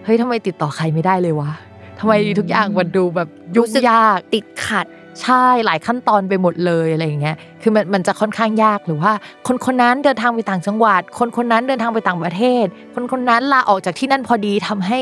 [0.05, 1.51] เฮ้ยทำไมติดต่อใครไม่ได้เลยวะ
[1.99, 4.87] ทำไมทุกอย่างมันดูแบบยุ่งยากติดขัด
[5.23, 9.13] ใช่หลายขั้นตอนไปหมดเลยอะไรอย่างเงี้ย คือมันมันจะค่อนข้างยากหรือว่า
[9.47, 15.01] คนคนนั้นเดินทางไปต่างจังหวัด คนคนนั้นเดินทางไปต่างประเทศ คนคนนั้นลาออกจากที่นั่นพอดีทำให้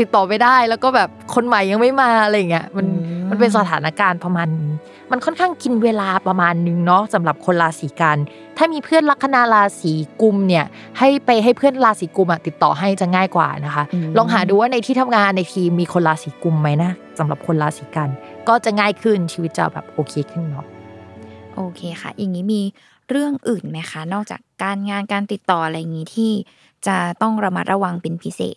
[0.00, 4.72] ติดต่อไม่ได้ แล้วก็แบบคนใหม่ยังไม่มาอะไรอย่างเงี้ยมันอืมมันเป็นสถานการณ์ประมาณนี้
[5.10, 8.18] มันค่อนข้างกินเวลาประมาณนึงเนาะสำหรับคนราศีกัน
[8.56, 10.64] ถ้ามีเพื่อนลัคนาราศีกุมเนี่ย
[10.98, 18.08] ให้ไปให้เพื่อนราศีกุมอะติดต่อให้จะง่ายกว่านะคะอืมลองหาดูว่าในที่ทำงานในทีมมีคนราศีกุมไหมนะสำหรับคนราศีกัน
[18.48, 20.66] ก็จะง่ายขึ้นชีวิตจะแบบโอเคขึ้นเนาะ
[21.56, 22.60] โอเคค่ะ อย่างนี้มี
[23.10, 26.32] เรื่องอื่นไหมคะ นอกจากการงานการติดต่ออะไรอย่างนี้ที่
[26.86, 28.56] จะต้องระมัดระวังเป็นพิเศษ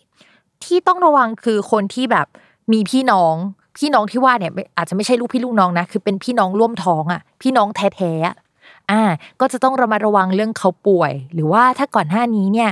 [0.64, 2.26] ที่ต้องระวังคือคนที่แบบ
[2.72, 3.34] มีพี่น้อง
[3.78, 8.36] พี่น้องที่ว่าเนี่ยไม่อาจจะไม่ใช่ลูกพี่ลูกน้องนะคือเป็นพี่น้องร่วมท้องอะ พี่น้องแท้ๆอะ
[8.90, 9.02] อ่า
[9.40, 12.70] ก็จะต้องระมัดระวังเรื่องเขาป่วย หรือว่าถ้าก่อนหน้านี้เนี่ย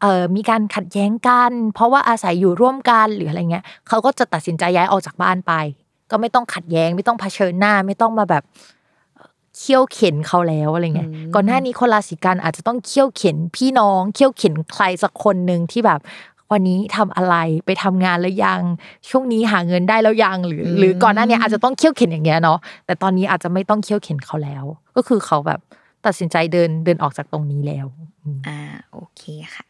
[0.00, 5.52] เอ่อมีการขัดแย้งกัน เพราะว่าอาศัยอยู่ร่วมกันหรืออะไรเงี้ยเขาก็จะตัดสินใจย้ายออกจากบ้านไป
[6.10, 8.42] ก็ไม่ต้องขัดแย้งไม่ต้องเผชิญหน้า ไม่ต้องมาแบบ
[9.56, 16.00] เคี่ยวเข็นเขาแล้วอะไรเงี้ยอืมก่อนหน้านี้คนราศีกันอาจจะต้องเคี่ยวเข็นพี่น้องเคี่ยวเข็นใครสักคนหนึ่งที่แบบ
[16.52, 18.60] วันนี้ทำอะไรไปทำงานแล้วยัง
[19.10, 24.64] ช่วงนี้หาเงินได้แล้วยังหรือ หรือก่อนหน้านี้อาจจะต้องเคี่ยวเข็นอย่างเงี้ยเนาะแต่ตอนนี้อาจจะไม่ต้องเคี่ยวเข็นเขาแล้ว
[24.96, 25.60] ก็คือเขาแบบ
[26.06, 27.86] ตัดสินใจเดินเดินออกจากตรงนี้แล้ว
[28.24, 28.60] อืมอ่า
[28.92, 29.22] โอเค
[29.54, 29.64] ค่ะ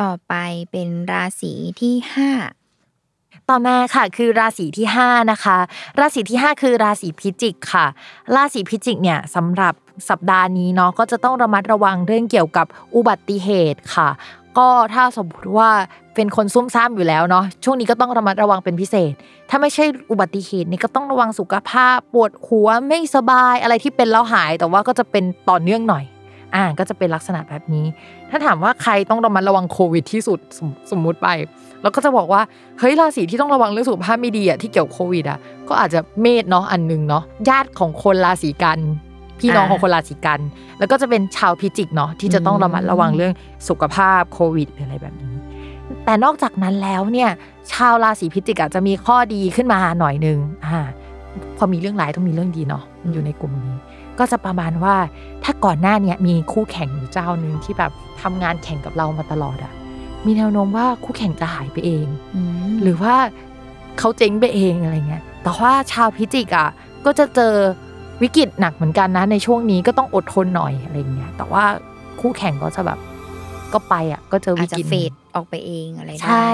[0.00, 0.34] ต่อไป
[0.70, 2.30] เป็นราศีที่ห้า
[3.48, 5.56] ต่อมาค่ะคือราศีที่ห้านะคะ
[6.00, 7.86] ราศีที่ห้าคือราศีพิจิกค่ะ
[8.34, 9.74] ราศีพิจิกเนี่ยสำหรับ
[10.08, 14.08] สัปดาห์นี้เนาะก็จะต้องระมัดระวังเรื่องเกี่ยวกับอุบัติเหตุค่ะ
[14.58, 15.70] ก็ถ้าสมมติว่า
[16.14, 19.12] เป็นคนซุ่มซ่ามอยู่แล้วเนาะช่วงนี้ก็ต้องระมัดระวังเป็นพิเศษ
[19.50, 26.04] ถ้าไม่ใช่อุบัติเหตุนี่ก็ต้องระวังสุขภาพปวดหัวไม่สบายอะไรที่เป็นแล้วหาย แต่ว่าก็จะเป็นต่อเนื่องหน่อย
[26.54, 27.86] อ่าก็จะเป็นลักษณะแบบนี้
[28.30, 31.28] ถ้าถามว่าใครต้องระมัดระวังโควิดที่สุดสมสมมุติไป
[31.82, 32.42] แล้วก็จะบอกว่า
[32.78, 35.38] เฮ้ยราศีที่ต้องระวังเรื่องสุขภาพไม่ดีอะที่เกี่ยวกับโควิดอะ
[35.68, 38.78] ก็อาจจะเมษเนาะอันหนึงเนาะญาติของคนราศีกัน
[39.40, 40.40] พี่น้องของคนราศีกัน
[40.78, 43.32] แล้วก็จะเป็นชาวพิจิกเนาะที่จะต้องระมัดระวังเรื่อง
[43.68, 45.34] สุขภาพโควิดหรืออะไรแบบนี้
[46.04, 47.30] แต่นอกจากนั้นแล้วเนี่ย
[47.72, 50.78] ชาวราศีพิจิกอาจจะมีข้อดีขึ้นมาหน่อยนึงอ่า
[51.56, 53.76] พอมีเรื่องร้ายต้องมีเรื่องดีเนาะอยู่ในกลุ่มนี้
[54.18, 54.96] ก็จะประมาณว่า
[55.44, 59.72] ถ้าก่อนหน้าเนี้ยมีคู่แข่งอยู่เจ้าหนึ่งที่แบบทำงานแข่งกับเรามาตลอดอะ
[60.26, 62.06] มีแนวโน้มว่าคู่แข่งจะหายไปเอง
[62.82, 63.14] หรือว่า
[63.98, 66.68] เขาเจ๊งไปเองอะไรเงี้ยแต่ว่าชาวพิจิกอะ
[67.04, 67.54] ก็จะเจอ
[68.22, 71.64] วิกฤตหนักเหมือนกันนะ ในช่วงนี้ก็ต้องอดทนหน่อยอะไรเงี้ย แต่ว่า
[72.20, 72.98] คู่แข่งก็จะแบบ
[73.72, 76.50] ก็ไปอะ ก็เจออาวิจจะกฤตเฟดออกไปเองอะไรได้ใช่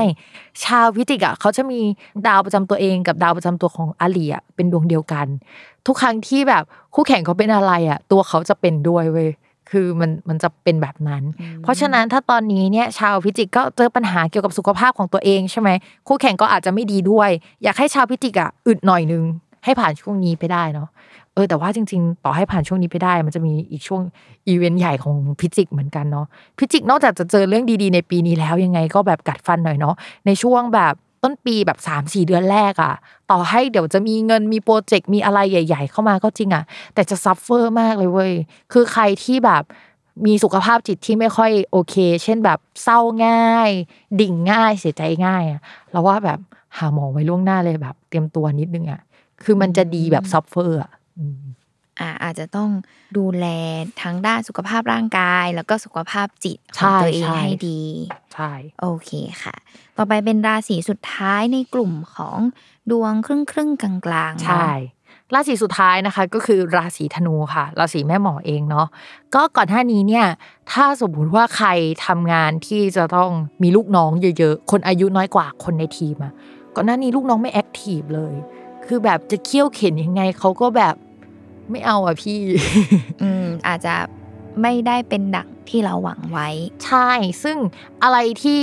[0.64, 1.80] ชาวพิจิกอะเขาจะมี
[2.26, 5.26] ดาวประจำตัวเองกับดาวประจำตัวของอาลีอะเป็นดวงเดียวกัน
[5.86, 6.62] ทุกครั้งที่แบบ
[6.94, 9.30] คู่แข่งเขาเป็นอะไรอะ ตัวเขาจะเป็นด้วยเว้ย
[9.70, 11.22] คือมันมันจะเป็นแบบนั้น
[11.62, 15.70] เพราะฉะนั้นถ้าตอนนี้เนี่ยชาวพิจิกก็เจอปัญหาเกี่ยวกับสุขภาพของตัวเองใช่ไหม
[16.08, 17.30] คู่แข่งก็อาจจะไม่ดีด้วย
[17.62, 19.24] อยากให้ชาวพิจิกอะอึดหน่อยนึง
[19.64, 20.88] ให้ผ่านช่วงนี้ไปได้เนาะ
[21.34, 24.02] เออแต่ว่าจริง ๆ ต่อให้ผ่านช่วงนี้ไปได้ มันจะมีอีกช่วง
[24.48, 26.26] อีเวนต์ใหญ่ของพิจิกเหมือนกันเนาะ
[26.58, 29.94] พิจิกนอกจากจะเจอเรื่องดีๆในปีนี้แล้วยังไงก็แบบกัดฟันหน่อยเนาะ
[30.26, 32.94] ในช่วงแบบต้นปีแบบสามสี่เดือนแรกอะ
[33.30, 36.64] ต่อให้เดี๋ยวจะมีเงินมี project มีอะไรใหญ่ ๆ เข้ามาก็จริงอะ
[36.94, 38.32] แต่จะ suffer มากเลยเว้ย
[38.72, 39.62] คือใครที่แบบ
[40.26, 43.70] มีสุขภาพจิตที่ไม่ค่อยโอเค เช่นแบบเศร้าง่าย
[44.20, 46.38] ดิ่งง่ายเสียใจง่ายอะเราว่าแบบ
[46.76, 49.00] หาหมอไว้ล่วงหน้าเลยแบบ เตรียมตัวนิดนึงอะ
[49.42, 51.42] คือมันจะดีแบบ suffer อะ อืม
[52.00, 52.70] อ่าอาจจะต้อง
[53.18, 53.46] ดูแล
[54.02, 57.82] ทั้งด้านสุขภาพร่างกาย แล้วก็สุขภาพจิตขใช่องตัวเองใช่ให้ดี
[58.34, 59.10] ใช่ โอเค
[59.42, 59.54] ค่ะ
[59.96, 62.38] ต่อไปเป็นราศีสุดท้ายในกลุ่มของ
[62.90, 64.72] ดวงครึ่งครึ่งๆกลางๆเนอะใช่
[65.34, 68.86] ราศีสุดท้ายนะคะก็คือราศีธนูค่ะ ราศีแม่หมอเองเนาะ
[69.34, 70.26] ก็ก่อนหน้านี้เนี่ย
[70.72, 71.68] ถ้าสมมติว่าใคร
[72.06, 73.30] ทำงานที่จะต้อง
[73.62, 76.32] มีลูกน้องเยอะๆ คนอายุน้อยกว่าคนในทีมอะ
[76.76, 78.34] ก่อนหน้านี้ลูกน้องไม่แอคทีฟเลย
[78.86, 80.94] คือแบบจะเคี่ยวเข็นยังไงเขาก็แบบ
[81.70, 82.40] ไม่เอาอะพี่
[83.22, 83.94] อืมอาจจะ
[84.62, 86.48] ไม่ได้เป็นดังที่เราหวังไว้
[86.84, 87.10] ใช่
[87.42, 87.56] ซึ่ง
[88.02, 88.62] อะไรที่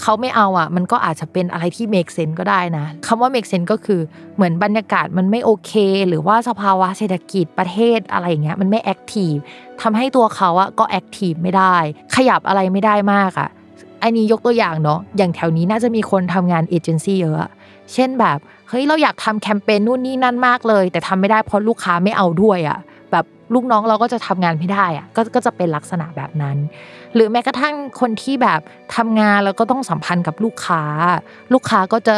[0.00, 4.00] เขาไม่เอาอะ มันก็อาจจะเป็นอะไรที่ make sense ก็ได้นะคำว่า make sense ก็คือ
[4.34, 5.72] เหมือนบรรยากาศมันไม่โอเค
[6.08, 9.34] หรือว่าสภาวะเศรษฐกิจประเทศอะไรอย่างเงี้ยมันไม่ active
[9.82, 11.76] ทำให้ตัวเขาอะก็ active ไม่ได้
[12.16, 13.48] ขยับอะไรไม่ได้มากอะ
[14.02, 17.50] อันนี้ยกตัวอย่างเนาะอย่างแถวนี้น่าจะมีคนทำงานเอเจนซี่เยอะอะ
[17.94, 22.78] เช่นแบบเฮ้ยเราอยากทำแคมเปญนู่นนี่นั่นมากเลย แต่ทำไม่ได้เพราะลูกค้าไม่เอาด้วยอะ
[23.12, 23.24] แบบ
[23.54, 26.56] ลูกน้องเราก็จะทำงานไม่ได้อะก็ก็จะเป็นลักษณะแบบนั้น
[27.14, 28.60] หรือแม้กระทั่งคนที่แบบ
[28.96, 30.82] ทำงานแล้วก็ต้องสัมพันธ์กับลูกค้า
[31.52, 32.16] ลูกค้าก็จะ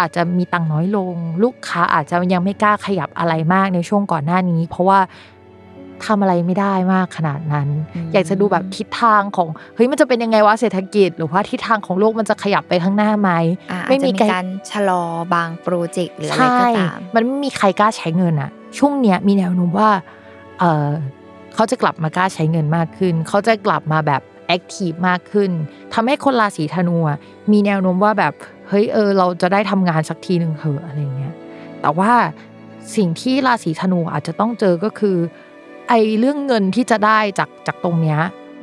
[0.00, 4.98] อาจจะมีตังค์น้อยลง ลูกค้าอาจจะยังไม่กล้าขยับอะไรมากในช่วงก่อนหน้านี้ เพราะว่า
[6.06, 13.30] ทำอะไรไม่ได้มากขนาดนั้นอืมอยากจะดูแบบทิศทางของเฮ้ยมันจะเป็นยังไงวะเศรษฐกิจ หรือว่าทิศทางของโลกมันจะขยับไปข้างหน้าไหม
[13.70, 15.02] อ่าอาจไม่จะมีมีใครการชะลอ
[15.34, 19.90] บาง project หรืออะไรใช่ก็ตามมันไม่มีใครกล้าใช้เงินอะช่วงเนี้ยมีแนวโน้มว่า
[20.58, 20.88] เออ
[21.54, 25.50] เขาจะกลับมากล้าใช้เงินมากขึ้น เขาจะกลับมาแบบ active มากขึ้น
[25.94, 27.18] ทำให้คนราศีธนูอะ
[27.52, 28.32] มีแนวโน้มว่าแบบ
[28.68, 31.34] เฮ้ยเออ เราจะได้ทำงานสักทีหนึ่งเหอะอะไรเงี้ย
[31.82, 32.12] แต่ว่า
[32.96, 35.16] สิ่งที่ราศีธนูอาจจะต้องเจอก็คือ
[35.88, 38.18] ไอ้เรื่องเงินที่จะได้จากจากตรงเนี้ย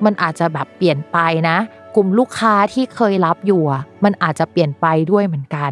[0.06, 1.18] มันอาจจะแบบเปลี่ยนไป
[1.50, 1.58] นะ
[1.96, 5.72] กลุ่มลูกค้าที่เคยรับอยู่อะมันอาจจะเปลี่ยนไปด้วยเหมือนกัน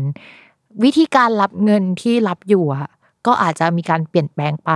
[0.84, 2.90] วิธีการรับเงินที่รับอยู่อะ
[3.28, 4.72] ก็อาจจะมีการเปลี่ยนแปลงไป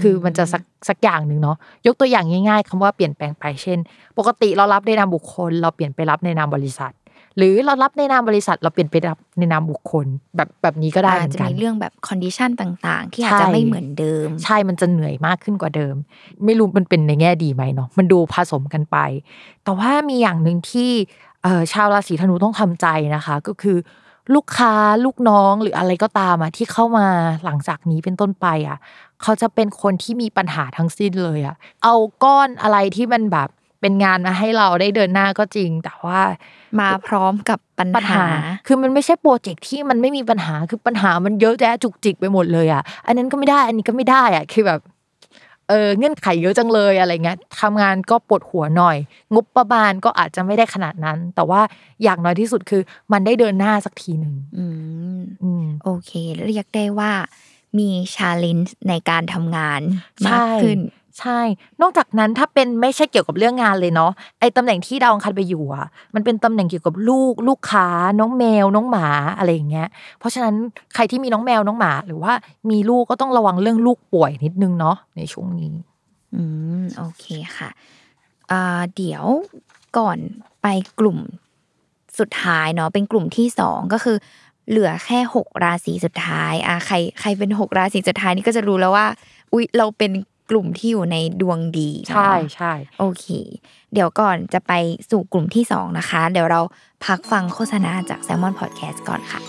[0.00, 3.78] คือมันจะสักสักอย่างหนึ่งเนาะยกตัวอย่างง่าย ๆคำว่าเปลี่ยนแปลงไปเช่น
[4.18, 6.92] ปกติเรารับในนามบุคคล เราเปลี่ยนไปรับในนามบริษัท
[7.36, 15.94] หรือเรารับในนามบริษัทเราเปลี่ยนไปรับในนามบุคคลแบบแบบนี้ก็ได้เหอาจมือจะนกันมีเรื่องแบบคอนดิชันต่าง ๆ ที่อาจจะใช่ไม่เหมือนเดิม ใช่มันจะเหนื่อยมากขึ้นกว่าเดิม
[16.44, 18.96] ไม่รู้มันเป็นในแง่ดีไหมเนาะมันดูผสมกันไป
[19.64, 20.90] แต่ว่ามีอย่างหนึ่งที่
[21.42, 23.78] เอ่อชาวราศีธนูต้องทำใจนะคะ ก็คือ
[24.34, 27.06] ลูกค้าลูกน้องหรืออะไรก็ตามอะที่เข้ามา
[27.44, 28.78] หลังจากนี้เป็นต้นไปอะ
[29.22, 31.94] เขาจะเป็นคนที่มีปัญหาทั้งสิ้นเลยอะ เอา
[32.24, 33.48] ก้อนอะไรที่มันแบบ
[33.86, 36.20] เเป็นงานมาให้เราได้เดินหน้าก็จริง แต่ว่า
[36.80, 38.26] มาพร้อมกับปัญปัญหาหา
[38.66, 44.80] คือมันไม่ใช่โปรเจกต์ที่มันไม่มีปัญหา คือปัญหามันเยอะแยะจุกจิกไปหมดเลยอะ อันนั้นก็ไม่ได้ อันนี้ก็ไม่ได้อะ คือแบบ
[45.68, 48.96] เออเงื่อนไขเยอะจังเลยอะไรเงี้ยทำงานก็ปวดหัวหน่อย
[49.34, 51.60] งบประมาณก็อาจจะไม่ได้ขนาดนั้น แต่ว่า
[52.02, 54.66] อย่างน้อยที่สุดคือ มันได้เดินหน้าสักทีหนึ่งอื
[55.18, 56.10] มอืมโอเค
[56.46, 57.12] เรียกได้ว่า
[57.78, 59.80] มีชาเลนจ์ในการทำงาน
[60.26, 60.78] มากใช่ขึ้น
[61.20, 61.40] ใช่
[61.82, 67.86] นอกจากนั้นถ้าเป็นไม่ใช่เกี่ยวกับเรื่องงานเลยเนาะไอ้ตำแหน่งที่ดาวอังคารไปอยู่อะมันเป็นตำแหน่งเกี่ยวกับลูกลูกค้า
[68.20, 70.54] น้องแมวน้องหมาอะไรอย่างเงี้ย เพราะฉะนั้น
[70.94, 72.32] ใครที่มีน้องแมวน้องหมา หรือว่า
[72.70, 75.74] มีลูกก็ต้องระวังเรื่องลูกป่วยนิดนึงเนาะในช่วงนี้
[76.34, 76.42] อื
[76.82, 77.24] มโอเค
[77.56, 77.70] ค่ะ
[78.96, 79.24] เดี๋ยว
[79.98, 80.18] ก่อน
[80.62, 80.66] ไป
[81.00, 81.18] กลุ่ม
[82.18, 84.16] สุดท้ายเนาะเป็นกลุ่มที่สองก็คือ
[84.68, 89.06] เหลือแค่หกราศีสุดท้ายอะใครใครเป็นหกราศีสุดท้ายนี่ก็จะรู้แล้วว่า
[89.52, 90.10] อุ๊ยเราเป็น
[90.50, 93.26] กลุ่มที่อยู่ในดวงดีเนาะใช่ใช่โอเค
[93.92, 94.72] เดี๋ยวก่อนจะไป
[95.10, 96.60] สู่กลุ่มที่สองนะคะ เดี๋ยวเรา
[97.04, 99.42] พักฟังโฆษณาจาก s ซ l m o n Podcast ก่อนค่ะ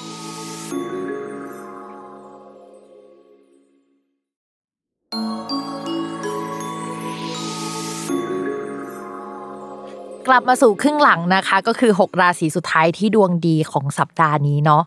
[10.27, 14.83] กลับมาสู่ครึ่งหลังนะคะ ก็คือ 6 ราศีสุดท้ายที่ดวงดีของสัปดาห์นี้เนาะ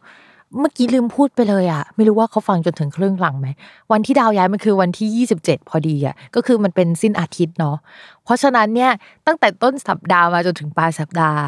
[0.59, 3.49] เมื่อกี้ลืมพูดไปเลยอะไม่รู้ว่าเขาฟังจนถึงครึ่งหลังไหม
[3.93, 7.77] วันที่ดาวย้ายมันคือวันที่ 27 พอดีอะก็คือมันเป็นสิ้นอาทิตย์เนาะ
[8.25, 8.91] เพราะฉะนั้นเนี่ย
[9.27, 11.41] ตั้งแต่ต้นสัปดาห์มาจนถึงปลายสัปดาห์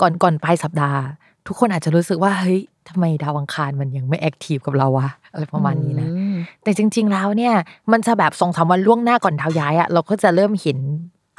[0.00, 1.00] ก่อนก่อนปลายสัปดาห์
[1.46, 7.54] ทุกคนอาจจะรู้สึกว่าเฮ้ยทำไมดาวอังคารมันยังไม่แอคทีฟกับเราวะอะไรประมาณนี้นะอืมแต่จริง ๆ แล้วเนี่ย
[7.92, 10.78] มันจะแบบสองสามวันล่วงหน้าก่อนดาวย้ายอะเราก็จะเริ่มเห็น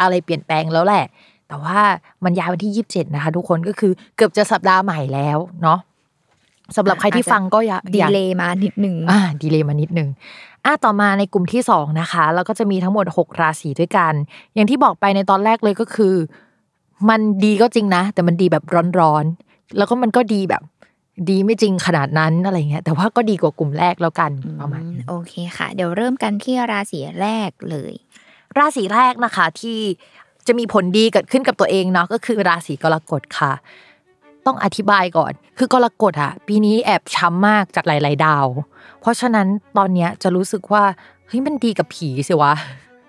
[0.02, 1.06] อะไรเปลี่ยนแปลงแล้วแหละ
[1.48, 1.80] แต่ว่า
[2.24, 5.80] มันย้ายวันที่ยี่สิบเจ็ดนะคะ ทุกคนก็คือเกือบจะสัปดาห์ใหม่แล้วเนาะ
[6.78, 10.10] สำหรับใครที่ฟังก็อย่าดีอย่าเลย์มานิดหนึ่งอ่าดีเลยมานิดนึง
[10.66, 14.14] อะต่อมาในกลุ่มที่สองนะคะเราก็จะมีทั้งหมด 6 ราศีด้วยกัน
[14.56, 16.16] อย่างที่บอกไปในตอนแรกเลยก็คือ
[17.10, 18.64] มันดีก็จริงนะ แต่มันดีแบบ
[19.00, 20.64] ร้อนๆแล้วก็มันก็ดีแบบ
[21.30, 24.32] ดีไม่จริงขนาดนั้นอะไรเงี้ยแต่ว่าก็ดีกว่ากลุ่มแรกแล้วกัน
[24.62, 27.94] ประมาณนี้โอเคค่ะ เดี๋ยวเริ่มกันที่ราศีแรกเลย
[28.58, 29.80] ราศีแรกนะคะที่
[30.48, 33.54] จะมีผลดีเกิดขึ้นกับตัวเองเนาะก็คือราศีกรกฎค่ะ
[34.46, 38.46] ต้องอธิบายก่อน คือกรกฎอะปีนี้แอบช้ำมากจากหลาย ๆ ดาว
[39.02, 40.84] เพราะฉะนั้นตอนเนี้ยจะรู้สึกว่า
[41.28, 42.54] เฮ้ยมันดีกับผีสิวะ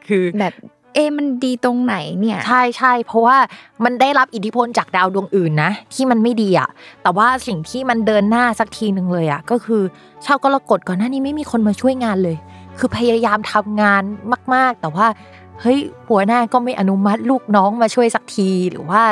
[0.06, 0.54] คือแบบ
[0.94, 3.36] เอะมันดีตรงไหนเนี่ย ใช่ใช่เพราะว่า
[3.84, 6.68] มันได้รับอิทธิพลจากดาวดวงอื่นนะ ที่มันไม่ดีอะ
[7.02, 9.82] แต่ว่าสิ่งที่มันเดินหน้าสักทีหนึ่งเลยอะก็คือ
[10.26, 12.36] ชาวกรกฎก่อนหน้านี้ไม่มีคนมาช่วยงานเลย
[12.78, 14.02] คือพยายามทำงาน
[14.54, 15.06] มาก ๆ แต่ว่า
[15.62, 19.02] เฮ้ยหัวหน้าก็ไม่อนุมัติลูกน้องมาช่วยสักที หรือว่า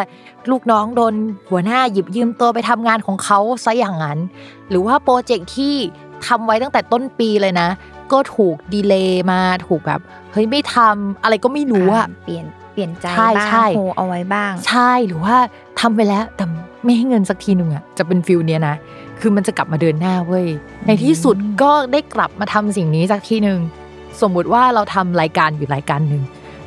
[0.51, 1.15] ลูกน้องโดน
[1.51, 4.19] หัวหน้าหยิบยืมตัวไปทำงานของเขาซะอย่างนั้น
[4.69, 5.75] หรือว่า project ที่
[6.27, 7.69] ทำไว้ตั้งแต่ต้นปีเลยนะ
[8.13, 10.01] ก็ถูก delay มาถูกแบบ
[10.33, 15.37] เฮ้ยไม่ทำอะไรก็ไม่รู้อะเปลี่ยนเปลี่ยนใจใช่บ้างใช่โฮเอาไว้บ้าง ใช่หรือว่า
[15.81, 16.45] ทำไปแล้วแต่
[16.85, 18.75] ไม่ให้เงินสักทีหนึ่งอะจะเป็น feel เนี้ยนะ
[19.21, 20.47] คือมันจะกลับมาเดินหน้าเว้ย
[20.87, 23.61] ในที่สุดก็ได้กลับมาทำสิ่งนี้สักทีหนึ่ง
[24.21, 26.23] สมมุติว่าเราทำรายการอยู่รายการหนึ่ง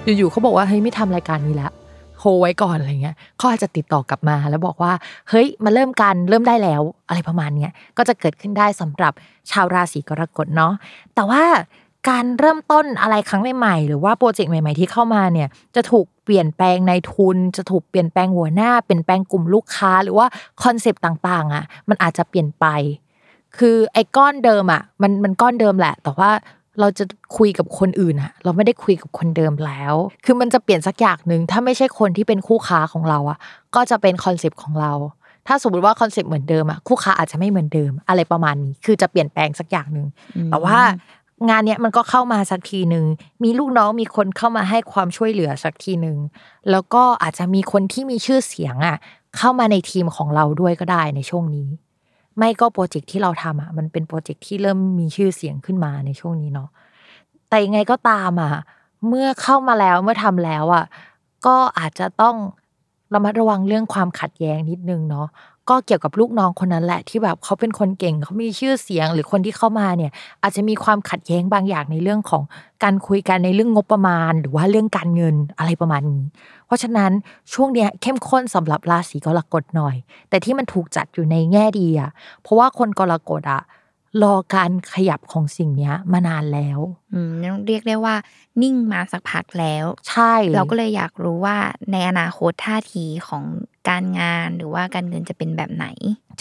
[0.06, 1.72] อยู่ๆเขาบอกว่าเฮ้ยไม่ทำรายการนี้แล้ว
[2.20, 4.94] โฮไว้ก่อนอะไรเงี้ยเขาอาจจะติดต่อกลับมาแล้วบอกว่า
[5.30, 9.14] เฮ้ยมาเริ่มกันเริ่มได้แล้ว อะไรประมาณเนี้ยก็จะเกิดขึ้นได้สำหรับ
[9.52, 10.74] ชาวราศีกรกฎเนาะ
[11.16, 11.44] แต่ว่า
[12.10, 20.28] การเริ่มต้นอะไรครั้งใหม่ๆหรือว่าโปรเจกต์ใหม่ๆที่เข้ามาเนี่ยจะถูกเปลี่ยนแปลงในทุน จะถูกเปลี่ยนแปลงหัวหน้า เปลี่ยนแปลงกลุ่มลูกค้าหรือว่า
[20.64, 22.66] concept ต่างๆ อะ มันอาจจะเปลี่ยนไป
[23.58, 26.32] คือไอ้ก้อนเดิมอะมันมันก้อนเดิมแหละ แต่ว่า
[26.80, 27.06] เราจะ
[27.38, 29.94] คุยกับคนอื่นอะเราไม่ได้คุยกับคนเดิมแล้ว
[30.26, 33.38] คือมันจะเปลี่ยนสักอย่างหนึ่งถ้าไม่ใช่คนที่เป็นคู่ค้าของเราอะ
[33.76, 34.94] ก็จะเป็น concept ของเรา
[35.48, 40.08] ถ้าสมมติว่า concept เหมือนเดิมอะคู่ค้าอาจจะไม่เหมือนเดิม อะไรประมาณนี้คือจะเปลี่ยนแปลงสักอย่างหนึ่ง
[40.52, 40.78] แต่ว่า
[41.50, 43.06] งานเนี้ยมันก็เข้ามาสักทีหนึ่ง
[43.44, 46.18] มีลูกน้องมีคนเข้ามาให้ความช่วยเหลือสักทีหนึ่ง
[46.72, 48.98] แล้วก็อาจจะมีคนที่มีชื่อเสียงอะ
[49.38, 51.68] เข้ามาในทีมของเราด้วยก็ได้ในช่วงนี้
[52.38, 56.70] ไม่ก็โปรเจกต์ที่เราทำอะมันเป็นโปรเจกต์ที่เริ่มมีชื่อเสียงขึ้นมาในช่วงนี้เนาะ
[57.50, 58.54] แต่ยังไงก็ตามอะ
[59.08, 60.86] เมื่อเข้ามาแล้วเมื่อทำแล้วอะ
[61.46, 62.36] ก็อาจจะต้อง
[63.14, 65.28] ระมัดระวังเรื่องความขัดแย้งนิดนึงเนาะ
[65.70, 70.12] ก็เกี่ยวกับลูกน้องคนนั้นแหละที่แบบเขาเป็นคนเก่งเขามีชื่อเสียงหรือคนที่เข้ามาเนี่ย
[70.44, 72.44] อาจจะมีความขัดแย้งบางอย่างในเรื่องของ
[72.84, 76.24] การคุยกันในเรื่องงบประมาณ หรือว่าเรื่องการเงินอะไรประมาณนี้
[76.66, 77.12] เพราะฉะนั้น
[77.54, 79.96] ช่วงเนี้ยเข้มข้นสำหรับราศีกรกฎหน่อย
[80.30, 83.62] แต่ที่มันถูกจัดอยู่ในแง่ดีอะเพราะว่าคนกรกฎอะ
[84.24, 86.80] รอการขยับของสิ่งเนี้ยมานานแล้ว
[87.14, 87.32] อืม
[87.68, 88.16] เรียกได้ว่า
[88.62, 91.58] นิ่งมาสักพักแล้ว ใช่ เราก็เลยอยากรู้ว่า
[91.92, 93.44] ในอนาคตท่าทีของ
[93.90, 95.88] การงานหรือว่าการเงินจะเป็นแบบไหน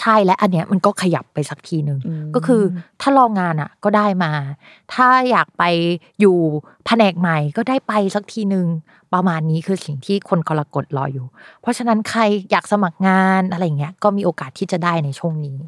[0.01, 2.63] ใช่และอันเนี้ยมันก็ขยับไปสักทีหนึ่งอืมก็คือ
[3.01, 4.33] ถ้าลองงานอะก็ได้มา
[4.95, 5.65] ถ้าอยากไป
[6.21, 6.37] อยู่
[6.87, 8.67] แผนกใหม่ก็ได้ไปสักทีหนึ่ง
[9.13, 11.27] ประมาณนี้คือสิ่งที่คนกรกฎรออยู่
[11.61, 15.59] เพราะฉะนั้นใครอยากสมัครงานอะไรเงี้ยก็มีโอกาสที่จะได้ในช่วงนี้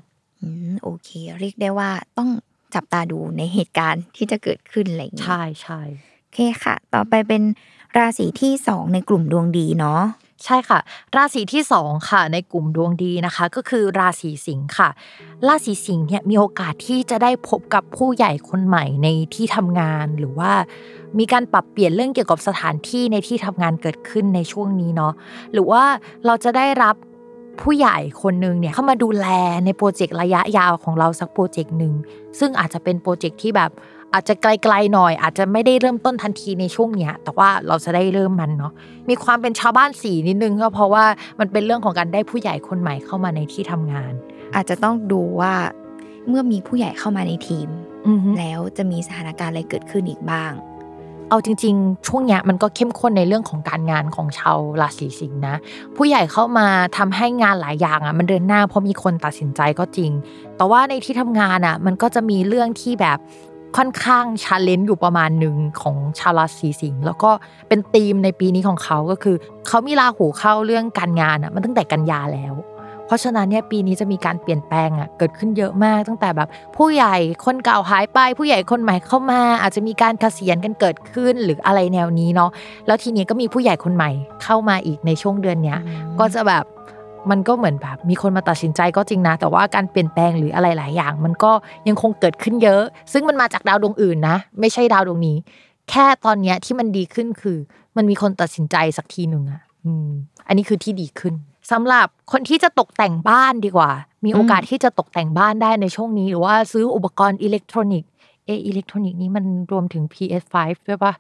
[0.43, 1.09] อืมโอเค
[1.41, 2.31] เรียกได้ว่าต้อง
[2.75, 5.81] จับตาดูในเหตุการณ์ที่จะเกิดขึ้นอะไรอย่างนี้ใช่ใช่
[6.21, 7.43] โอเคค่ะ ต่อไปเป็น
[7.97, 10.03] ราศีที่สองในกลุ่มดวงดีเนาะ
[10.45, 10.79] ใช่ค่ะ
[11.17, 14.89] ราศีที่สองค่ะในกลุ่มดวงดีนะคะ ก็คือราศีสิงค์ค่ะ
[15.47, 20.53] ราศีสิงห์เนี่ยมีโอกาสที่จะได้พบกับผู้ใหญ่คนใหม่ในที่ทำงานหรือว่า
[21.19, 25.13] มีการปรับเปลี่ยนเรื่องเกี่ยวกับสถานที่ในที่ทำงานเกิดขึ้นในช่วงนี้เนาะ
[25.53, 25.83] หรือว่า
[26.27, 26.97] เราจะได้รับ
[27.61, 29.27] ผู้ใหญ่คนหนึ่งเนี่ยเข้ามาดูแล
[29.65, 31.95] ใน project ระยะยาวของเราสัก project หนึ่ง
[32.39, 33.71] ซึ่งอาจจะเป็น project ที่แบบ
[34.15, 38.73] อาจจะไกลๆหน่อย อาจจะไม่ได้เริ่มต้นทันทีในช่วงเนี้ย แต่ว่าเราจะได้เริ่มมันเนาะ
[39.09, 41.05] มีความเป็นชาวบ้านสีนิดนึงก็เพราะว่า
[41.41, 44.13] มันเป็นเรื่องของการได้ผู้ใหญ่คนใหม่เข้ามาในที่ทำงาน
[44.55, 45.55] อาจจะต้องดูว่า
[46.29, 47.69] เมื่อมีผู้ใหญ่เข้ามาในทีม
[48.09, 50.53] อือฮึแล้วจะมีสถานการณ์อะไรเกิดขึ้นอีกบ้าง
[51.31, 55.57] เอาจริง ๆ ช่วงเนี้ยมันก็เข้มข้นในเรื่องของการงานของชาวราศีสิงห์นะ
[55.97, 60.11] ผู้ใหญ่เข้ามาทำให้งานหลายอย่างอะมันเดินหน้าเพราะมีคนตัดสินใจก็จริง
[60.57, 63.19] แต่ว่าในที่ทำงานอะ มันก็จะมีเรื่องที่แบบ
[63.77, 67.31] ค่อนข้างชาเลนจ์อยู่ประมาณหนึ่งของชาวราศีสิงห์แล้วก็
[67.69, 72.55] เป็นธีมในปีนี้ของเขาก็คือเขามีราหูเข้าเรื่องการงานอะมันตั้งแต่กันยาแล้ว
[73.07, 82.51] เพราะฉะนั้นเนี่ยปีนี้จะมีการเปลี่ยนแปลงอะเกิดขึ้นเยอะมากตั้งแต่แบบ ผู้ใหญ่คนเก่าหายไป ผู้ใหญ่คนใหม่เข้ามา อาจจะมีการเกษียณกันเกิดขึ้นหรืออะไรแนวนี้เนาะ
[82.87, 84.11] แล้วทีนี้ก็มีผู้ใหญ่คนใหม่
[84.43, 85.79] เข้ามาอีกในช่วงเดือนเนี้ย
[86.19, 86.65] ก็จะแบบ
[87.31, 91.53] มันก็เหมือนแบบมีคนมาตัดสินใจก็จริงนะ แต่ว่าการเปลี่ยนแปลงหรืออะไรหลายอย่าง มันก็
[91.89, 92.83] ยังคงเกิดขึ้นเยอะ
[93.13, 95.37] ซึ่งมันมาจากดาวดวงอื่นนะ ไม่ใช่ดาวดวงนี้
[95.91, 97.59] แค่ตอนเนี้ยที่มันดีขึ้นคือ
[97.97, 100.09] มันมีคนตัดสินใจสักทีหนึ่งอะอืม
[100.47, 101.35] อันนี้คือที่ดีขึ้น
[101.73, 103.91] สำหรับคนที่จะตกแต่งบ้านดีกว่า
[104.25, 108.11] มีโอกาสที่จะตกแต่งบ้านได้ในช่วงนี้ หรือว่าซื้ออุปกรณ์อิเล็กทรอนิกส์
[108.47, 110.55] เอออิเล็กทรอนิกส์นี้มันรวมถึง PS5
[110.87, 111.13] ด้วยปะ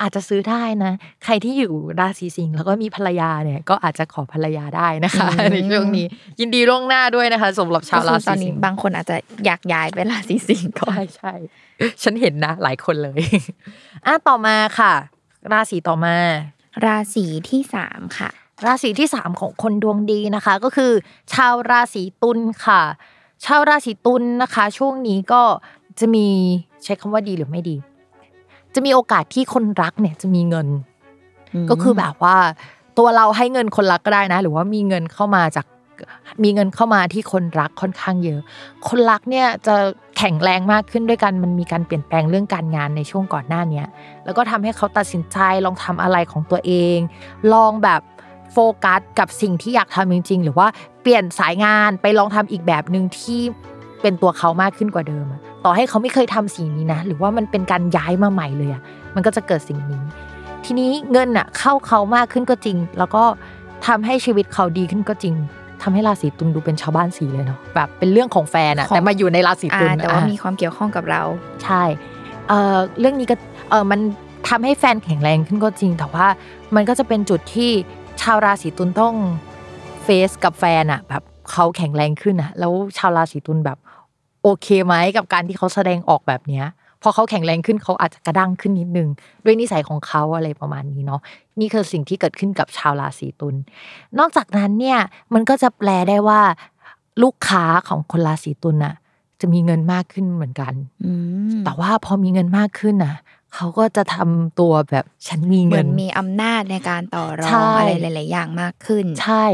[0.00, 0.92] อาจจะซื้อได้นะ
[1.24, 6.06] ใครที่อยู่ราศีสิงห์แล้วก็มีภรรยาเนี่ย ก็อาจจะขอภรรยาได้นะคะอืมในช่วงนี้
[6.40, 11.32] ยินดีล่วงหน้าด้วยนะคะสำหรับชาวก็ราคือตศีอนสินี้งห์บางคนอาจจะอยากย้ายไปราศีสิงห์ก่อนใช่ใช่
[12.02, 13.20] ฉันเห็นนะ หลายคนเลย
[14.06, 14.92] อะต่อมาค่ะ
[15.52, 16.16] ราศีต่อมา
[16.86, 18.30] ราศีที่สามค่ะ
[18.64, 20.92] ราศีที่สามของคนดวงดีนะคะ ก็คือ
[21.32, 22.82] ชาวราศีตุลค่ะ
[23.44, 25.42] ชาวราศีตุลนะคะ ช่วงนี้ก็
[26.00, 26.26] จะมี
[26.84, 27.76] ใช้คำว่าดีหรือไม่ดี
[28.74, 30.68] จะมีโอกาสที่คนรักเนี่ยจะมีเงิน
[31.70, 32.36] ก็คือแบบว่า
[32.98, 35.66] ตัวเราให้เงินคนรักก็ได้นะ หรือว่ามีเงินเข้ามาจาก
[36.44, 38.40] มีเงินเข้ามาที่คนรักค่อนข้างเยอะ
[38.88, 39.74] คนรักเนี่ยจะ
[40.18, 43.86] แข็งแรงมากขึ้นด้วยกันมันมีการเปลี่ยนแปลงเรื่องการงานในช่วงก่อนหน้าเนี้ย
[44.24, 46.98] แล้วก็ทำให้เขาตัดสินใจลองทำอะไรของตัวเอง
[47.52, 48.00] ลองแบบ
[48.52, 50.66] โฟกัสกับสิ่งที่อยากทำจริง ๆ หรือว่า
[51.02, 53.40] เปลี่ยนสายงานไปลองทำอีกแบบหนึ่งที่
[54.02, 58.82] เป็นตัวเขามากขึ้นกว่าเดิมอะต่อให้เขาไม่เคยทำสิ่งนี้นะ หรือว่ามันเป็นการย้ายมาใหม่เลยอะ
[59.14, 60.02] มันก็จะเกิดสิ่งนี้
[60.64, 63.24] ทีนี้เงินอะเข้าเขามากขึ้นก็จริง แล้วก็
[63.86, 65.34] ทำให้ชีวิตเขาดีขึ้นก็จริง
[65.82, 71.22] ทำให้ราศีตุลดูเป็นชาวบ้านสีเลยเนาะแบบเป็นเรื่องของแฟนอะของแต่มาอยู่ในราศีอ่าตุลแต่ว่าอะมีความเกี่ยวข้องกับเรา
[71.64, 71.82] ใช่
[72.48, 73.36] เอ่อเรื่องนี้ก็
[73.70, 74.00] เออมัน
[74.48, 76.26] ทำให้แฟนแข็งแรงขึ้นก็จริง แต่ว่า
[76.74, 77.70] มันก็จะเป็นจุดที่
[78.24, 79.14] ชาวราศีตุลต้อง
[80.02, 83.78] เฟสกับแฟนอะแบบเขาแข็งแรงขึ้นอะแล้วชาวราศีตุลแบบ
[84.42, 86.66] โอเคไหมกับการที่เขาแสดงออกแบบเนี้ย
[87.02, 89.08] พอเขาแข็งแรงขึ้นเขาอาจจะกระด้างขึ้นนิดนึง
[89.44, 91.20] ด้วยนิสัยของเขาอะไรประมาณนี้เนาะ
[91.60, 93.54] นี่คือสิ่งที่เกิดขึ้นกับชาวราศีตุล
[94.18, 94.98] นอกจากนั้นเนี่ย
[95.34, 96.40] มันก็จะแปลได้ว่า
[97.22, 98.94] ลูกค้าของคนราศีตุลน่ะ
[99.40, 100.72] จะมีเงินมากขึ้นเหมือนกัน
[101.04, 101.12] อื
[101.48, 103.14] มแต่ว่าพอมีเงินมากขึ้นน่ะ
[103.54, 109.44] เขาก็จะทำตัวแบบฉันมีเหมืเงิอนนมีอำนาจในการต่อรอใช่งอะไรหลาย ๆ อย่างมากขึ้น ใช่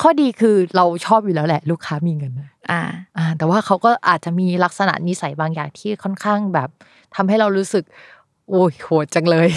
[0.00, 2.82] ข้อดีคือเราชอบอยู่แล้วแหละ ลูกค้ามีเงินนะอ่า
[3.18, 6.68] อ่า แต่ว่าเขาก็อาจจะมีลักษณะนิสัยบางอย่างที่ค่อนข้างแบบ
[7.16, 7.84] ทำให้เรารู้สึก
[8.48, 9.48] โอ้ยโหดจังเลย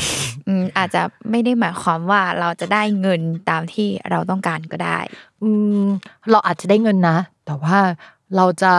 [0.48, 5.00] อืมอาจจะไม่ได้หมายความว่าเราจะได้เงินตามที่เราต้องการก็ได้
[5.44, 5.50] อื
[5.84, 5.86] ม
[6.32, 7.78] เราอาจจะได้เงินนะ แต่ว่า
[8.36, 8.74] เราจะ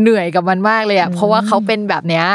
[0.00, 2.26] เหนื่อยกับมันมากเลยอะอืมเพราะว่าเขาเป็นแบบเนี้ย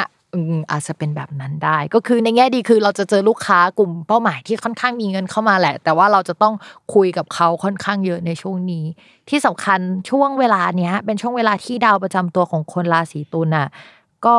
[0.71, 6.53] อาจจะเป็นแบบนั้นได้ ก็คือในแง่ดีคือเราจะเจอลูกค้ากลุ่มเป้าหมายที่ค่อนข้างมีเงินเข้ามาแหละ แต่ว่าเราจะต้อง
[6.93, 8.85] คุยกับเขาค่อนข้างเยอะในช่วงนี้
[9.29, 13.67] ที่สำคัญช่วงเวลาเนี้ย เป็นช่วงเวลาที่ดาวประจำตัวของคนราศีตุลน่ะ
[14.25, 14.37] ก็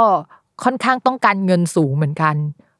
[0.64, 2.36] ค่อนข้างต้องการเงินสูงเหมือนกัน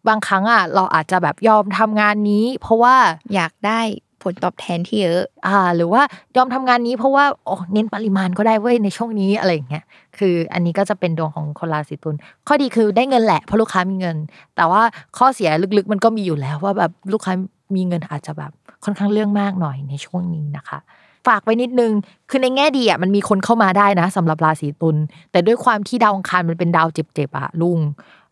[0.08, 2.96] บางครั้งอะเราอาจจะแบบยอมทำงานนี้ เพราะว่า
[3.34, 3.80] อยากได้
[4.22, 6.02] ผลตอบแทนที่เยอะ อ่า หรือว่า
[6.36, 9.84] ยอมทำงานนี้เพราะว่าโอ้เน้นปริมาณก็ได้เว้ยในช่วงนี้อะไรอย่างเงี้ย
[10.18, 12.14] คืออันนี้ก็จะเป็นดวงของคนราศีตุล
[12.46, 14.16] ข้อดีคือได้เงินแหละเพราะลูกค้ามีเงิน
[14.56, 14.82] แต่ว่า
[15.18, 17.32] ข้อเสียลึกๆมันก็มีอยู่แล้ว ว่าแบบลูกค้า
[17.76, 18.52] มีเงินอาจจะแบบ
[18.84, 20.78] ค่อนข้างเรื่องมากหน่อยในช่วงนี้นะคะ
[21.26, 21.92] ฝากไว้นิดนึง
[22.30, 24.96] คือในแง่ดีอะมันมีคนเข้ามาได้นะสำหรับราศีตุล
[25.30, 27.78] แต่ด้วยความที่ดาวอังคารมันเป็นดาวเจ็บๆอะลุง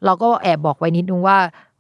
[0.04, 1.36] เราก็แอบบอกไว้นิดนึงว่า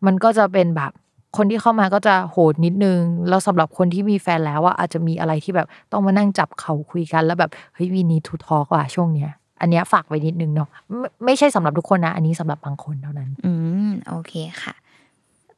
[0.06, 0.92] มันก็จะเป็นแบบ
[1.36, 13.52] คนที่เข้ามาก็จะโหดนิดนึง แล้วสำหรับคนที่มีแฟนแล้วอะอาจจะมีอะไรที่แบบต้องมานั่งจับเขาคุยกัน แล้วแบบเฮ้ยวีนีทูทอกว่ะช่วงเนี้ยอันเนี้ยฝากไว้นิดนึงเนาะไม่ไม่ใช่สำหรับทุกคนนะ อันนี้สำหรับบางคนเท่านั้น อื
[13.88, 14.74] มโอเคค่ะ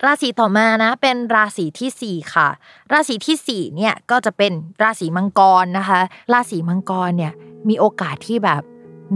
[0.04, 2.48] ราศีต่อมานะ เป็นราศีที่สี่ค่ะ
[2.92, 4.52] ราศีที่สี่เนี่ยก็จะเป็น
[4.82, 6.00] ราศีมังกรนะคะ
[6.32, 7.32] ราศีมังกรเนี่ย
[7.68, 8.62] มีโอกาสที่แบบ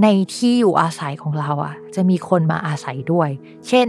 [0.02, 3.28] ในที่อยู่อาศัยของเราอะ จะมีคนมาอาศัยด้วย
[3.68, 3.88] เช่น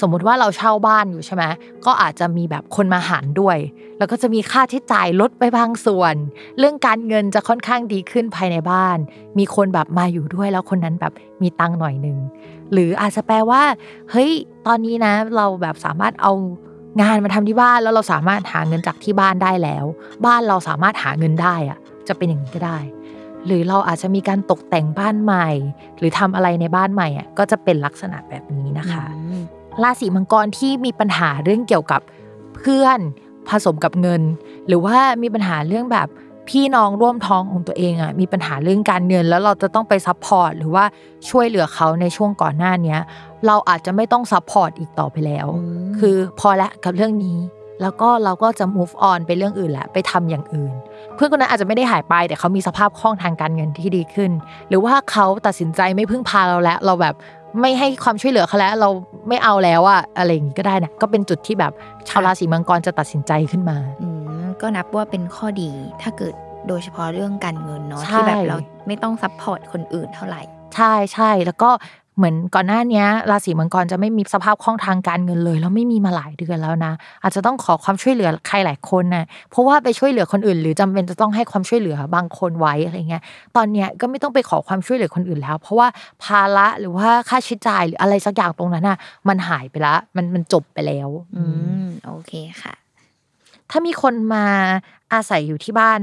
[0.00, 1.44] สมมุติว่าเราเช่าบ้านอยู่ใช่ไหม
[1.86, 3.58] ก็อาจจะมีแบบคนมาหารด้วย
[3.98, 6.14] แล้วก็จะมีค่าใช้จ่ายลดไปบางส่วน
[6.58, 8.98] เรื่องการเงินจะค่อนข้างดีขึ้นภายในบ้าน
[9.38, 11.12] มีคนแบบมาอยู่ด้วยแล้วคนนั้นแบบ
[11.42, 12.18] มีตังค์หน่อยหนึง
[12.72, 13.62] หรืออาจจะแปลว่า
[14.10, 14.30] เฮ้ย
[14.66, 16.32] ตอนนี้นะเราแบบสามารถเอา
[17.00, 19.84] งานมาทำที่บ้านแล้วเราสามารถหาเงินจากที่บ้านได้แล้ว
[20.26, 21.78] บ้านเราสามารถหาเงินได้อะ
[22.08, 22.78] จะเป็นอย่างนี้ก็ได้
[23.46, 25.48] หรือเราอาจจะมีการตกแต่งบ้านใหม่
[25.98, 29.04] หรือทำอะไรในบ้านใหม่อะก็จะเป็นลักษณะแบบนี้นะคะ
[29.82, 32.00] ราศีมังกรที่มีปัญหาเรื่องเกี่ยวกับ
[32.56, 32.98] เพื่อน
[33.48, 34.22] ผสมกับเงิน
[34.66, 36.08] หรือว่ามีปัญหาเรื่องแบบ
[36.48, 40.84] พี่น้องร่วมท้องของตัวเองอะมีปัญหาเรื่องการเงิน แล้วเราจะต้องไป support หรือว่า
[41.28, 43.00] ช่วยเหลือเขาในช่วงก่อนหน้าเนี้ย
[43.46, 45.46] เราอาจจะไม่ต้อง support อีกต่อไปแล้ว
[45.98, 47.38] คือพอละกับเรื่องนี้
[47.82, 50.72] แล้วก็เราก็จะ move on ไปเรื่องอื่นแหละไปทำอย่างอื่น
[51.14, 54.30] เพื่อนคนนั้นอาจจะไม่ได้หายไป แต่เขามีสภาพคล่องทางการเงินที่ดีขึ้น
[54.68, 57.14] หรือว่าเขาตัดสินใจไม่พึ่งพาเราแล้ว เราแบบ
[57.60, 58.90] ไม่ให้ความช่วยเหลือเขาแล้วเรา
[59.28, 61.72] ไม่เอาแล้วอะอะไรอย่างนี้ก็ได้นะก็เป็นจุดที่แบบ
[62.08, 64.08] ชาวราศีมังกรจะตัดสินใจขึ้นมาอื
[64.42, 65.70] มก็นับว่าเป็นข้อดี
[66.02, 66.34] ถ้าเกิด
[66.68, 70.42] โดยเฉพาะเรื่องการเงินเนาะใช่ที่แบบเราไม่ต้อง support คนอื่นเท่าไหร่
[70.74, 71.70] ใช่ใช่แล้วก็
[72.16, 76.92] เหมือนก่อนหน้าเนี้ยราศีมังกรจะไม่มีสภาพคล่องทางการเงินเลยแล้วไม่มีมาหลายเดือนแล้วนะ
[77.22, 83.22] อาจจะต้องขอความช่วยเหลือใครหลายคนนะเพราะว่าไปช่วยเหลือคนอื่น หรือจำเป็นจะต้องให้ความช่วยเหลือบางคนไว้อะไรเงี้ย
[83.56, 85.88] ตอนเนี้ยก็ไม่ต้องไปขอความช่วยเหลือคนอื่นแล้ว เพราะว่า
[86.24, 88.98] ภาระหรือว่าค่าใช้จ่ายหรืออะไรสักอย่างตรงนั้นน่ะ
[89.28, 91.42] มันหายไปละมันมันจบไปแล้ว อื
[91.84, 92.32] มโอเค
[92.62, 92.74] ค่ะ
[93.70, 94.46] ถ้ามีคนมา
[95.12, 95.98] อาศัยอยู่ที่บ้าน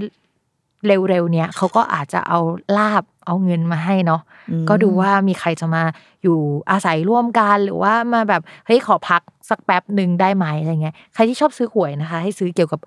[0.87, 2.39] เร็วๆเนี้ยเขาก็อาจจะเอา
[2.77, 5.83] ลาบเอาเงินมาให้เนาะอืมก็ดูว่ามีใครจะมา
[6.23, 6.37] อยู่
[6.71, 12.79] อาศัยร่วมกันหรือว่ามาแบบเฮ้ยขอพักสักแป๊บหนึ่งได้ไหมอะไรเงี้ยใครที่ชอบซื้อหวยนะคะ ให้ซื้อเกี่ยวกับ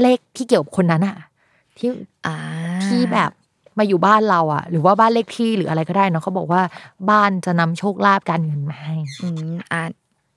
[0.00, 1.16] เลขที่เกี่ยวกับคนนั้นอะ
[1.78, 1.88] ที่
[2.26, 2.36] อ่า
[2.84, 3.30] ที่แบบ
[3.78, 6.62] มาอยู่บ้านเราอะหรือว่าบ้านเลขที่หรืออะไรก็ได้เนาะเขาบอกว่า
[7.10, 9.80] บ้านจะนำโชคลาภการเงินมาให้อืมอ่า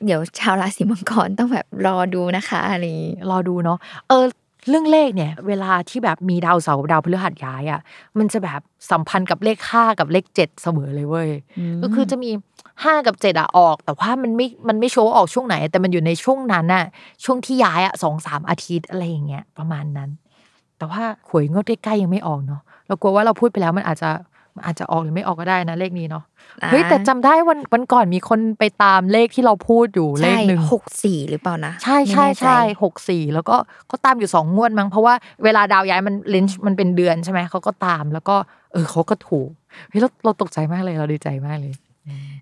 [0.06, 4.26] เดี๋ยวชาวราศีมังกรต้องแบบรอดูนะคะอะไรอย่างงี้รอดูเนาะเออ
[4.68, 7.82] เรื่องเลขเนี่ย เวลาที่แบบมีดาวเสาร์ดาวพฤหัสย้ายอะ
[8.18, 11.30] มันจะแบบสัมพันธ์กับเลขห้ากับเลขเจ็ดเสมอเลยเว้ย
[11.84, 12.32] ก็คือจะมี
[12.84, 16.86] ห้ากับเจ็ดอะออก แต่ว่ามันไม่มันไม่โชว์ว่าออกช่วงไหน แต่มันอยู่ในช่วงนั้นน่ะ
[17.24, 20.10] ช่วงที่ย้ายอะสองสามอาทิตย์อะไรอย่างเงี้ยประมาณนั้น
[20.78, 24.29] แต่ว่าหวยงวดใกล้ๆยังไม่ออกเนาะเรากลัวว่าเราพูดไปแล้วมันอาจจะมัน
[24.66, 26.24] อาจจะออกหรือไม่ออกก็ได้นะเลขนี้เนาะ
[26.72, 33.56] เฮ้ยแต่จำได้วันวันก่อนมีคนไปตามเลขที่เราพูดอยู่เลใช่ขหนึ่งหกสี่หรือเปล่านะใช่ใช่ไม่แน่จใช่หกสี่แล้วก็
[33.88, 38.36] เขาตามอยู่สองงวดมั้งเพราะว่าเวลาดาวย้ายมันเลนส์มันเป็นเดือนใช่ไหมเขาก็ตามแล้วก็
[38.74, 39.50] เออเขาก็ถูก
[39.90, 41.74] เฮ้ยเราเราตกใจมากเลยเราดีใจมากเลย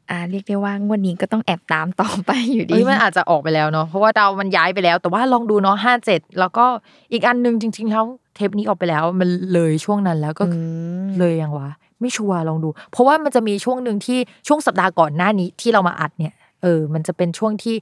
[0.10, 6.66] อ่าเรียกได้ว่างวดนี้ก็ต้องแอบตามต่อไปอยู่ดีเอ้ยมันอาจจะออกไปแล้วเนาะเพราะว่าดาวมันย้ายไปแล้ว แต่ว่าลองดูเนาะห้าเจ็ดแล้วก็
[7.12, 8.05] อีกอันหนึงจริงๆแล้ว
[8.36, 10.60] เทปนี้ออกไปแล้วมันเลยช่วงนั้นแล้วก็อื
[11.05, 11.70] มเลยยังวะ
[12.02, 17.76] ไม่ชัวร์ลองดู เพราะว่ามันจะมีช่วงหนึ่งที่ช่วงสัปดาห์ก่อนหน้านี้ที่เรามาอัดเนี่ยเออ มันจะเป็นช่วงที่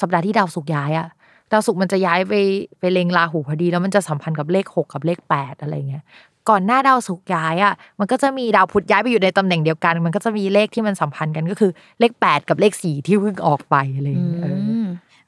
[0.00, 1.08] สัปดาห์ที่ดาวศุกร์ย้ายอะ
[1.52, 2.34] ดาวศุกร์มันจะย้ายไป
[2.80, 6.04] ไปเลงราหูพอดี แล้วมันจะสัมพันธ์กับเลขหกกับเลขแปดอะไรเงี้ย
[6.50, 11.70] ก่อนหน้าดาวศุกร์ย้ายอะมันก็จะมีดาวพุธย้ายไปอยู่ในตำแหน่งเดียวกัน มันก็จะมีเลขที่มันสัมพันธ์กันก็คือ
[12.00, 14.79] เลขแปดกับเลขสี่ที่เพิ่งออกไปอะไรอืเงี้ย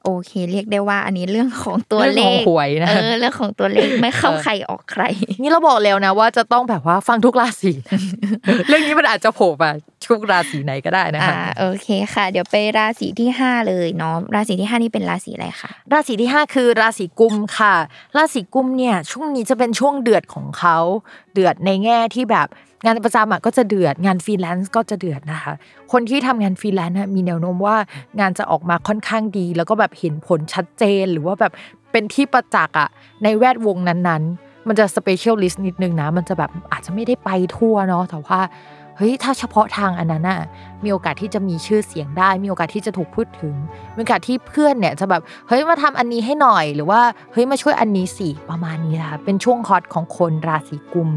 [0.03, 5.03] โอเค เรียกได้ว่าอันนี้เรื่องของตัวเรื่องเลของขหวยนะเออเรื่องของตัวเลขไม่เข้าเออใครออกใคร
[5.41, 7.71] นี่เราบอกแล้วนะว่าจะต้องแบบว่าฟังทุกราศี
[8.67, 9.71] เรื่องนี้มันอาจจะโผล่มา
[10.07, 17.75] ทุกราศีไหนก็ได้นะอ่าคะโอเคค่ะ เดี๋ยวไปราศีที่ห้าเลยเนาะราศีที่ห้านี่เป็นราศีอะไรคะราศีที่ 5 คือราศีกุมค่ะ
[18.17, 20.77] ราศีกุมเนี่ยช่วงนี้จะเป็นช่วงเดือดของเขา
[21.33, 22.47] เดือดในแง่ที่แบบ
[22.85, 25.53] งานประจำก็จะเดือด งานฟรีแลนซ์ก็จะเดือดนะคะ
[25.91, 27.77] คนที่ทำงานฟรีแลนซ์มีแนวโน้มว่า
[28.19, 31.53] งานจะออกมาค่อนข้างดี แล้วก็แบบเห็นผลชัดเจน หรือว่าแบบ
[31.91, 32.89] เป็นที่ประจักษ์อะ
[33.23, 38.39] ในแวดวงนั้นๆ มันจะ specialist นิดนึงนะ มันจะแบบอาจจะไม่ได้ไปทั่วเนาะแต่ว่า
[38.97, 40.41] เฮ้ยถ้าเฉพาะทางอันนั้นน่ะ
[40.83, 43.55] มีโอกาสที่จะมีชื่อเสียงได้ มีโอกาสที่จะถูกพูดถึง
[43.95, 51.09] มีโอกาสที่เพื่อนเนี่ยจะแบบเฮ้ยมาทำอันนี้ให้หน่อย หรือว่าเฮ้ยมาช่วยอันนี้สิประมาณนี้นะคะเป็นช่วงฮอตของคนราศีกุมภ์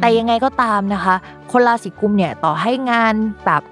[0.00, 1.14] แต่ยังไงก็ตามนะคะ
[1.52, 3.14] คนราศีกุมเนี่ยต่อให้งาน
[3.46, 3.62] แบบ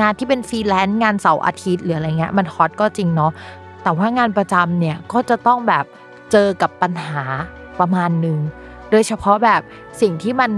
[0.00, 3.32] งานที่เป็นฟรีแลนซ์งานเสาร์อาทิตย์หรืออะไรเงี้ยมันฮอตก็จริงเนาะ
[3.82, 5.84] แต่ว่างานประจำเนี่ยก็จะต้องแบบ
[6.32, 7.22] เจอกับปัญหา
[7.80, 8.38] ประมาณหนึ่ง
[8.90, 9.60] โดยเฉพาะแบบ
[10.00, 10.50] สิ่งที่มัน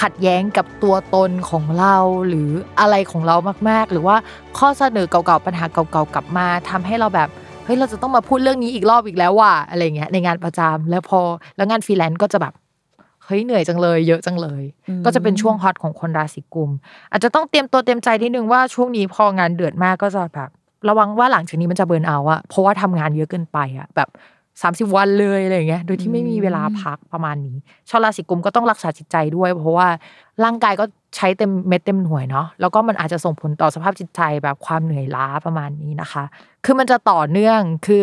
[0.00, 1.96] ขัดแย้งกับตัวตนของเรา
[2.28, 2.48] หรือ
[2.80, 3.36] อะไรของเรา
[3.68, 4.16] มากๆ หรือว่า
[4.58, 7.28] ข้อเสนอเก่าๆปัญหาเก่าๆกลับมาทำให้เราแบบ
[7.64, 11.20] เฮ้ยเราจะต้องมาพูดเรื่องนี้อีกรอบอีกแล้วว่ะอะไรเงี้ยในงานประจำแล้วพอ
[11.56, 12.54] แล้วงานฟรีแลนซ์ก็จะแบบ
[13.24, 14.62] เฮ้ยเหนื่อยจังเลยเยอะจังเลย
[15.04, 16.70] ก็จะเป็นช่วงฮอตของคนราศีกุม
[17.10, 20.50] อาจจะต้องเตรียมตัวเตรียมใจนิดนึงว่าช่วงนี้พองานเดือดมากก็จะแบบ
[20.88, 24.08] ระวังว่าหลังจากนี้มันจะเบิร์นเอาอะเพราะว่าทำงานเยอะเกินไปอะแบบ
[24.62, 27.56] 30 วันเลยอะไรอย่างเงี้ย โดยที่ไม่มีเวลาพักประมาณนี้
[27.88, 29.88] ชาวราศีกุมก็ต้องรักษาจิตใจด้วย เพราะว่า
[30.44, 30.84] ร่างกายก็
[31.16, 36.24] ใช้เต็มเม็ดเต็มหน่วยเนาะแล้วก็มันอาจจะส่งผลต่อสภาพจิตใจแบบความเหนื่อยล้าประมาณนี้นะคะ
[36.64, 38.02] คือมันจะต่อเนื่องคือ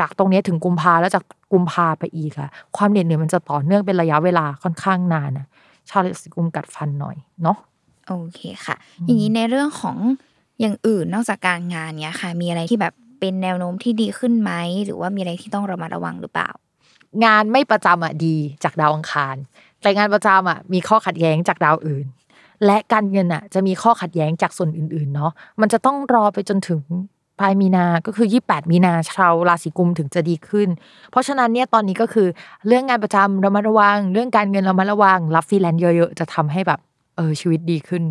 [0.00, 5.46] จากตรงนี้ถึงกุมภาแล้วจากกุมภาไปอีกอะความเหน็ดเหนื่อยมันจะต่อเนื่องเป็นระยะเวลาค่อนข้างนานนะ
[5.88, 7.56] ชาวราศีกุมกัดฟันหน่อยเนาะ
[8.08, 8.76] โอเคค่ะ
[9.06, 9.96] อย่างนี้ในเรื่องของ
[10.60, 14.52] อย่างอื่นนอกจากการงานเนี้ยค่ะ มีอะไรที่แบบ เป็นแนวโน้มที่ดีขึ้นไหม
[14.84, 16.50] หรือว่ามีอะไรที่ต้องระมัดระวังหรือเปล่า
[17.24, 19.36] งานไม่ประจำอะดีจากดาวอังคาร
[19.82, 22.06] แต่งานประจำอะมีข้อขัดแย้งจากดาวอื่น
[22.66, 26.82] และการเงินอะ จะมีข้อขัดแย้งจากส่วนอื่นๆเนาะมันจะต้องรอไปจนถึง
[27.40, 30.68] ปลายมีนา ก็คือ 28 มีนาชาวราศีกุมภ์ถึงจะดีขึ้น
[31.10, 32.28] เพราะฉะนั้นเนี่ยตอนนี้ก็คือ
[32.66, 36.80] เรื่องงานประจำระมัดระวัง เรื่องการเงินระมัดระวัง รับฟรีแลนซ์เยอะๆ จะทำให้แบบ
[37.16, 38.04] เออชีวิตดีขึ้น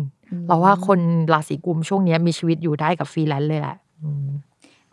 [0.46, 1.00] เราว่าคน
[1.32, 4.28] ราศีกุมภ์ช่วงเนี้ยมีชีวิตอยู่ได้กับฟรีแลนซ์เลยแหละอืม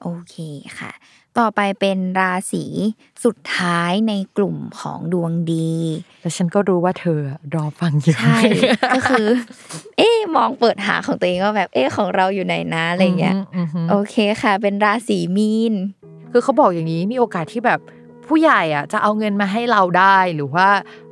[0.02, 0.36] โอเค
[0.80, 0.91] ค่ะ
[1.39, 2.64] ต่อไปเป็นราศี
[3.24, 5.74] สุดท้ายในกลุ่มของดวงดี
[6.22, 7.20] แล้วฉันก็รู้ว่าเธอ
[7.56, 8.39] รอฟังอยู่ใช่
[8.95, 9.28] ก็คือ
[9.98, 15.74] เอ๊ะมองเปิดหาของตัวเองว่าแบบ เอ๊ะของเราอยู่ไหนนะอะไรเงี้ยอืมอืมโอเคค่ะ เป็นราศีมีน
[16.32, 17.80] คือเขาบอกอย่างนี้มีโอกาสที่แบบ
[18.28, 20.68] ผู้ใหญ่อะจะเอาเงินมาให้เราได้หรือว่า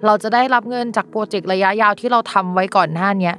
[0.06, 3.36] เราจะได้รับเงินจากโปรเจกต์ระยะยาวที่เราทำไว้ก่อนหน้าเนี้ย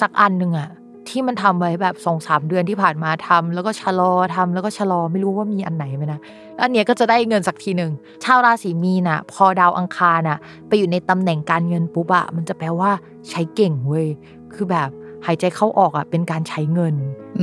[0.00, 0.70] สักอันหนึ่งอะ
[1.10, 6.20] ที่มันทำไว้แบบสองสามเดือนที่ผ่านมาทำแล้วก็ชะลอทำแล้วก็ชะลอไม่รู้ว่ามีอันไหนไหมนะ
[6.54, 7.92] แล้วอันเนี้ยก็จะได้เงินสักทีหนึ่ง
[8.24, 12.90] ชาวราศีมีนอะ พอดาวอังคารอะ ไปอยู่ในตำแหน่งการเงินปุ๊บอะมันจะแปลว่า
[13.30, 14.06] ใช้เก่งเว้ย
[14.54, 14.88] คือแบบ
[15.26, 16.94] หายใจเข้าออกอะเป็นการใช้เงิน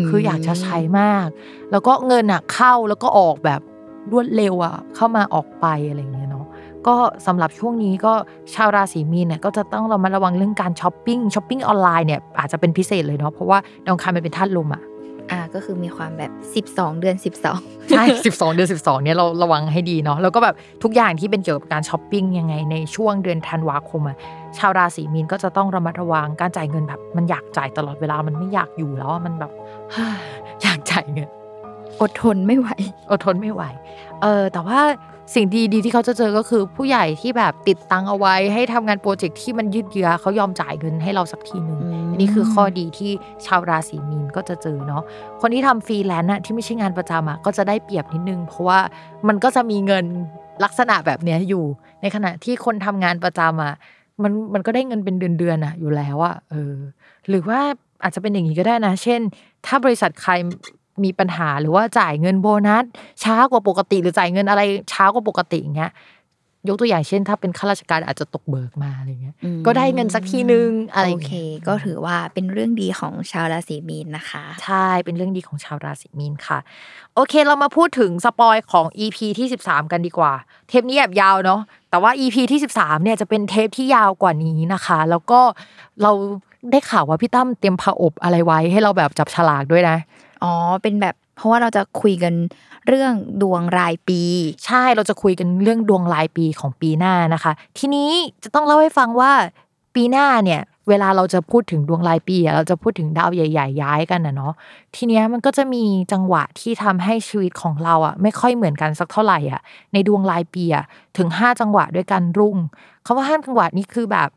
[0.08, 1.28] คืออยากจะใช้มาก
[1.72, 3.62] แล้วก็เงินอะเข้าแล้วก็ออกแบบ
[4.12, 6.37] รวดเร็วอะเข้ามาออกไปอะไรอย่างเงี้ยเนาะ
[6.88, 6.96] ก็
[7.28, 8.14] สำหรับช่วงนี้ก็
[8.54, 14.84] ชาวราศีมีนเนี่ยก็จะต้องระมัดระวังเรื่องการช้อปปิ้งช้อปปิ้งออนไลน์เนี่ยอาจจะเป็นพิเศษเลยเนาะเพราะว่าดาวอังคารมันเป็นธาตุลมอะ
[15.32, 16.32] อ่าก็คือมีความแบบ
[16.72, 17.16] 12 เดือน
[17.54, 24.18] 12 ใช่ 12 เดือน 12เนี่ยเราระวังให้ดีเนาะแล้วก็แบบทุกอย่างที่เป็นเกี่ยวกับการช้อปปิ้งยังไงในช่วงเดือนธันวาคมอะ
[24.58, 29.52] ชาวราศีมีนก็จะต้องระมัดระวังการจ่ายเงินแบบ มันอยากจ่ายตลอดเวลามันไม่อยากอยู่แล้วอะมันแบบ
[30.64, 31.30] อยากจ่ายเงิน
[32.02, 32.68] อดทนไม่ไหว
[33.12, 33.64] อดทนไม่ไหว
[34.22, 34.80] เออแต่ว่า
[35.34, 43.12] สิ่งดีๆที่เขาจะเจอก็คือผู้ใหญ่ที่แบบติดตังเอาไว้ ให้ทำงานโปรเจกต์ที่มันยืดเยื้อเขายอมจ่ายเงินให้เราสักทีหนึ่งอืมอันนี้คือข้อดีที่
[43.46, 45.04] ชาวราศีมีนก็จะเจอเนาะ
[45.42, 48.80] คนที่ทำฟรีแลนซ์อะที่ไม่ใช่งานประจำอะก็จะได้เปรียบนิดนึง เพราะว่า
[49.28, 50.06] มันก็จะมีเงิน
[50.64, 51.64] ลักษณะแบบเนี้ยอยู่
[52.02, 53.74] ในขณะที่คนทำงานประจำอะ
[54.24, 56.76] มันมันก็ได้เงินเป็นเดือนๆอะอยู่แล้วอะเออ
[57.30, 57.60] หรือว่า
[58.04, 59.22] อาจจะเป็นอย่างนี้ก็ได้นะ เช่น
[59.66, 60.32] ถ้าบริษัทใคร
[61.04, 62.84] มีปัญหาหรือว่าจ่ายเงินโบนัส
[63.24, 65.94] ช้ากว่าปกติ หรือจ่ายเงินอะไรช้ากว่าปกติอย่างเงี้ย
[66.68, 76.60] ยกตัวอย่างเช่น ถ้าเป็นข้าราชการอาจจะตกเบิกมาอะไรเงี้ยอืมก็ได้เงินสักทีนึงอะไรอโอย่างเคงี้ยก็ถือว่าเป็นเรื่องดีของชาวราศีมีนนะคะ ใช่เป็นเรื่องดีของชาวราศีมีนค่ะ
[77.16, 80.34] โอเคเรามาพูดถึงสปอยของ EP ที่ 13 กันดีกว่า
[80.68, 85.40] เทปนี้แอบยาวเนาะแต่ว่า EP ที่ 13เนี่ยจะเป็นเทปที่ยาวกว่านี้นะคะ แล้วก็
[86.02, 86.12] เรา
[86.72, 89.98] ได้ข่าวว่าพี่ตั้มเตรียมผ้าอบอะไรไว้ให้เราแบบจับฉลากด้วยนะ
[90.44, 92.34] อ๋อ เป็นแบบเพราะว่าเราจะคุยกัน
[92.88, 94.22] เรื่องดวงรายปี
[94.66, 98.10] ใช่เราจะคุยกันเรื่องดวงรายปีของปีหน้านะคะ ทีนี้
[98.44, 99.32] จะต้องเล่าให้ฟังว่า
[99.96, 104.54] ปีหน้าเนี่ย เวลาเราจะพูดถึงดวงรายปีอะเราจะพูดถึงดาวใหญ่ ๆ ย้ายกันนะเนาะ
[104.96, 105.84] ทีเนี้ยมันก็จะมี
[106.14, 109.62] จังหวะที่ทำให้ชีวิตของเราอะไม่ค่อยเหมือนกันสักเท่าไหร่อะ
[109.94, 110.86] ในดวงรายปีอะ
[111.18, 112.58] ถึงห้าจังหวะด้วยกันรุ่ง
[113.06, 114.30] คำว่าห้าจังหวะนี้คือแบบ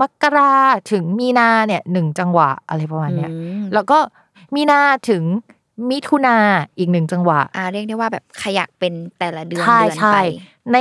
[0.00, 0.54] มกรา
[0.90, 3.98] ถึงมีนาเนี่ยหนึ่งจังหวะอะไรประมาณเนี้ยอืมแล้วก็
[4.54, 4.80] มีนา
[5.10, 5.22] ถึง
[5.90, 6.36] มิถุนา
[6.78, 10.18] อีกหนึ่งจังหวะอ่าเรียกได้ว่าแบบขยักเป็นแต่ละเดือนใช่เดือนใช่ไป
[10.72, 10.78] ใน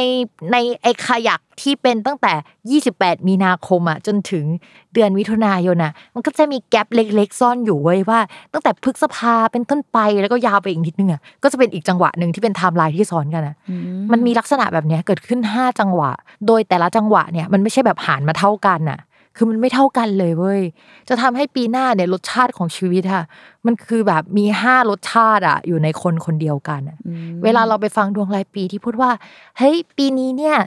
[0.52, 4.46] ในไอ้ขยักที่เป็นตั้งแต่ 28 มีนาคมอะจนถึง
[4.94, 8.20] เดือนมิถุนายนอะ มันก็จะมี gap เล็ก ๆ ซ้อนอยู่เว้ยว่า
[8.54, 13.76] ตั้งแต่พฤษภาเป็นต้นไปแล้วก็ยาวไปอีกนิดนึงอะก็จะเป็นอีกจังหวะหนึ่งที่เป็นไทม์ไลน์ที่ซ้อนกันอะอื
[14.12, 16.12] มมันมีลักษณะแบบเนี้ยเกิดขึ้น 5 จังหวะ
[16.48, 19.00] โดยแต่ละจังหวะเนี่ยมันไม่ใช่แบบหารมาเท่ากันน่ะ
[19.36, 20.62] คือมันไม่เท่ากันเลยเว้ย
[21.10, 23.24] จะทำให้ปีหน้าเนี่ยรสชาติของชีวิตอะ
[23.66, 29.12] มันคือแบบมีห้ารสชาติอะอยู่ในคนคนเดียวกันอะอืมเวลาเราไปฟังดวงรายปีที่พูดว่า
[29.58, 30.58] เฮ้ยปีนี้เนี่ย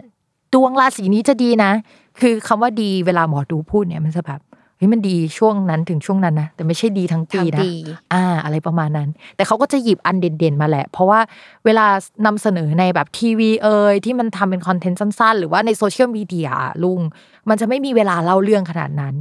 [0.54, 1.72] ดวงราศีนี้จะดีนะ
[2.20, 4.40] คือคำว่าดีเวลาหมอดูพูดเนี่ยมันจะแบบ
[4.84, 7.70] เฮ้ยฮ้ยมันดีช่วงนั้นถึงช่วงนั้นนะแต่ไม่ใช่ดีทั้งปีทั้งนะปี
[8.12, 11.20] อ่า อะไรประมาณนั้น แต่เขาก็จะหยิบอันเด่นๆมาแหละ เพราะว่า
[11.64, 11.86] เวลา
[12.26, 17.00] นำเสนอในแบบทีวีเอ่ยที่มันทำเป็นคอนเทนต์สั้นๆ หรือว่าในโซเชียลมีเดียอะลุง
[17.48, 19.14] มันจะไม่มีเวลาเล่าเรื่องขนาดนั้น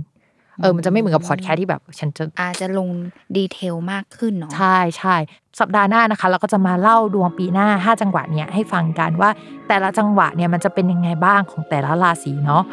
[0.61, 2.89] เออมันจะไม่เหมือนกับพอดแคสต์ที่แบบฉันจะอาจจะลง
[3.37, 5.15] detail มากขึ้นเนาะใช่ใช่
[5.59, 9.29] สัปดาห์หน้านะคะ เราก็จะมาเล่าดวงปีหน้า 5 จังหวะเนี้ยให้ฟังกันว่า
[9.67, 12.63] แต่ละจังหวะเนี่ยมันจะเป็นยังไงบ้างของแต่ละราศีเนาะ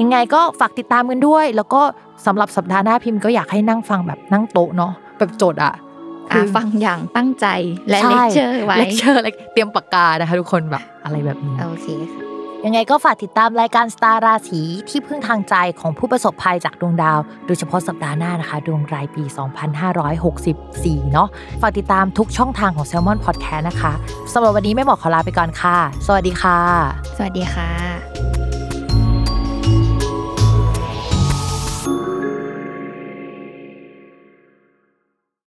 [0.00, 1.82] ยังไงก็ฝากติดตามกันด้วย แล้วก็
[2.26, 5.72] สำหรับสัปดาห์หน้าพิมพ์ก็อยากให้นั่งฟังแบบนั่งโต๊ะเนาะแบบโจทย์อะ
[6.30, 7.46] อะฟังอย่างตั้งใจ
[7.90, 9.22] และเลคเชอร์ไว้เลคเชอร์
[9.52, 12.29] เตรียมปากกานะคะทุกคนแบบอะไรแบบนี้โอเคค่ะ
[12.66, 19.24] ยังไงก็ฝากติดตามรายการสตาร์ราศีที่พึ่งทางใจของผู้ประสบภัยจากดวงดาว โดยเฉพาะสัปดาห์หน้านะคะ ดวงรายปี
[20.18, 21.28] 2564 เนาะ
[21.60, 23.92] ฝากติดตามทุกช่องทางของ s ซ l m o n Podcast นะคะ
[24.32, 26.58] สำหรับวันนี้ไม่บอกขอลาไปก่อนค่ะ สวัสดีค่ะ
[27.16, 28.09] สวัสดีค่ะ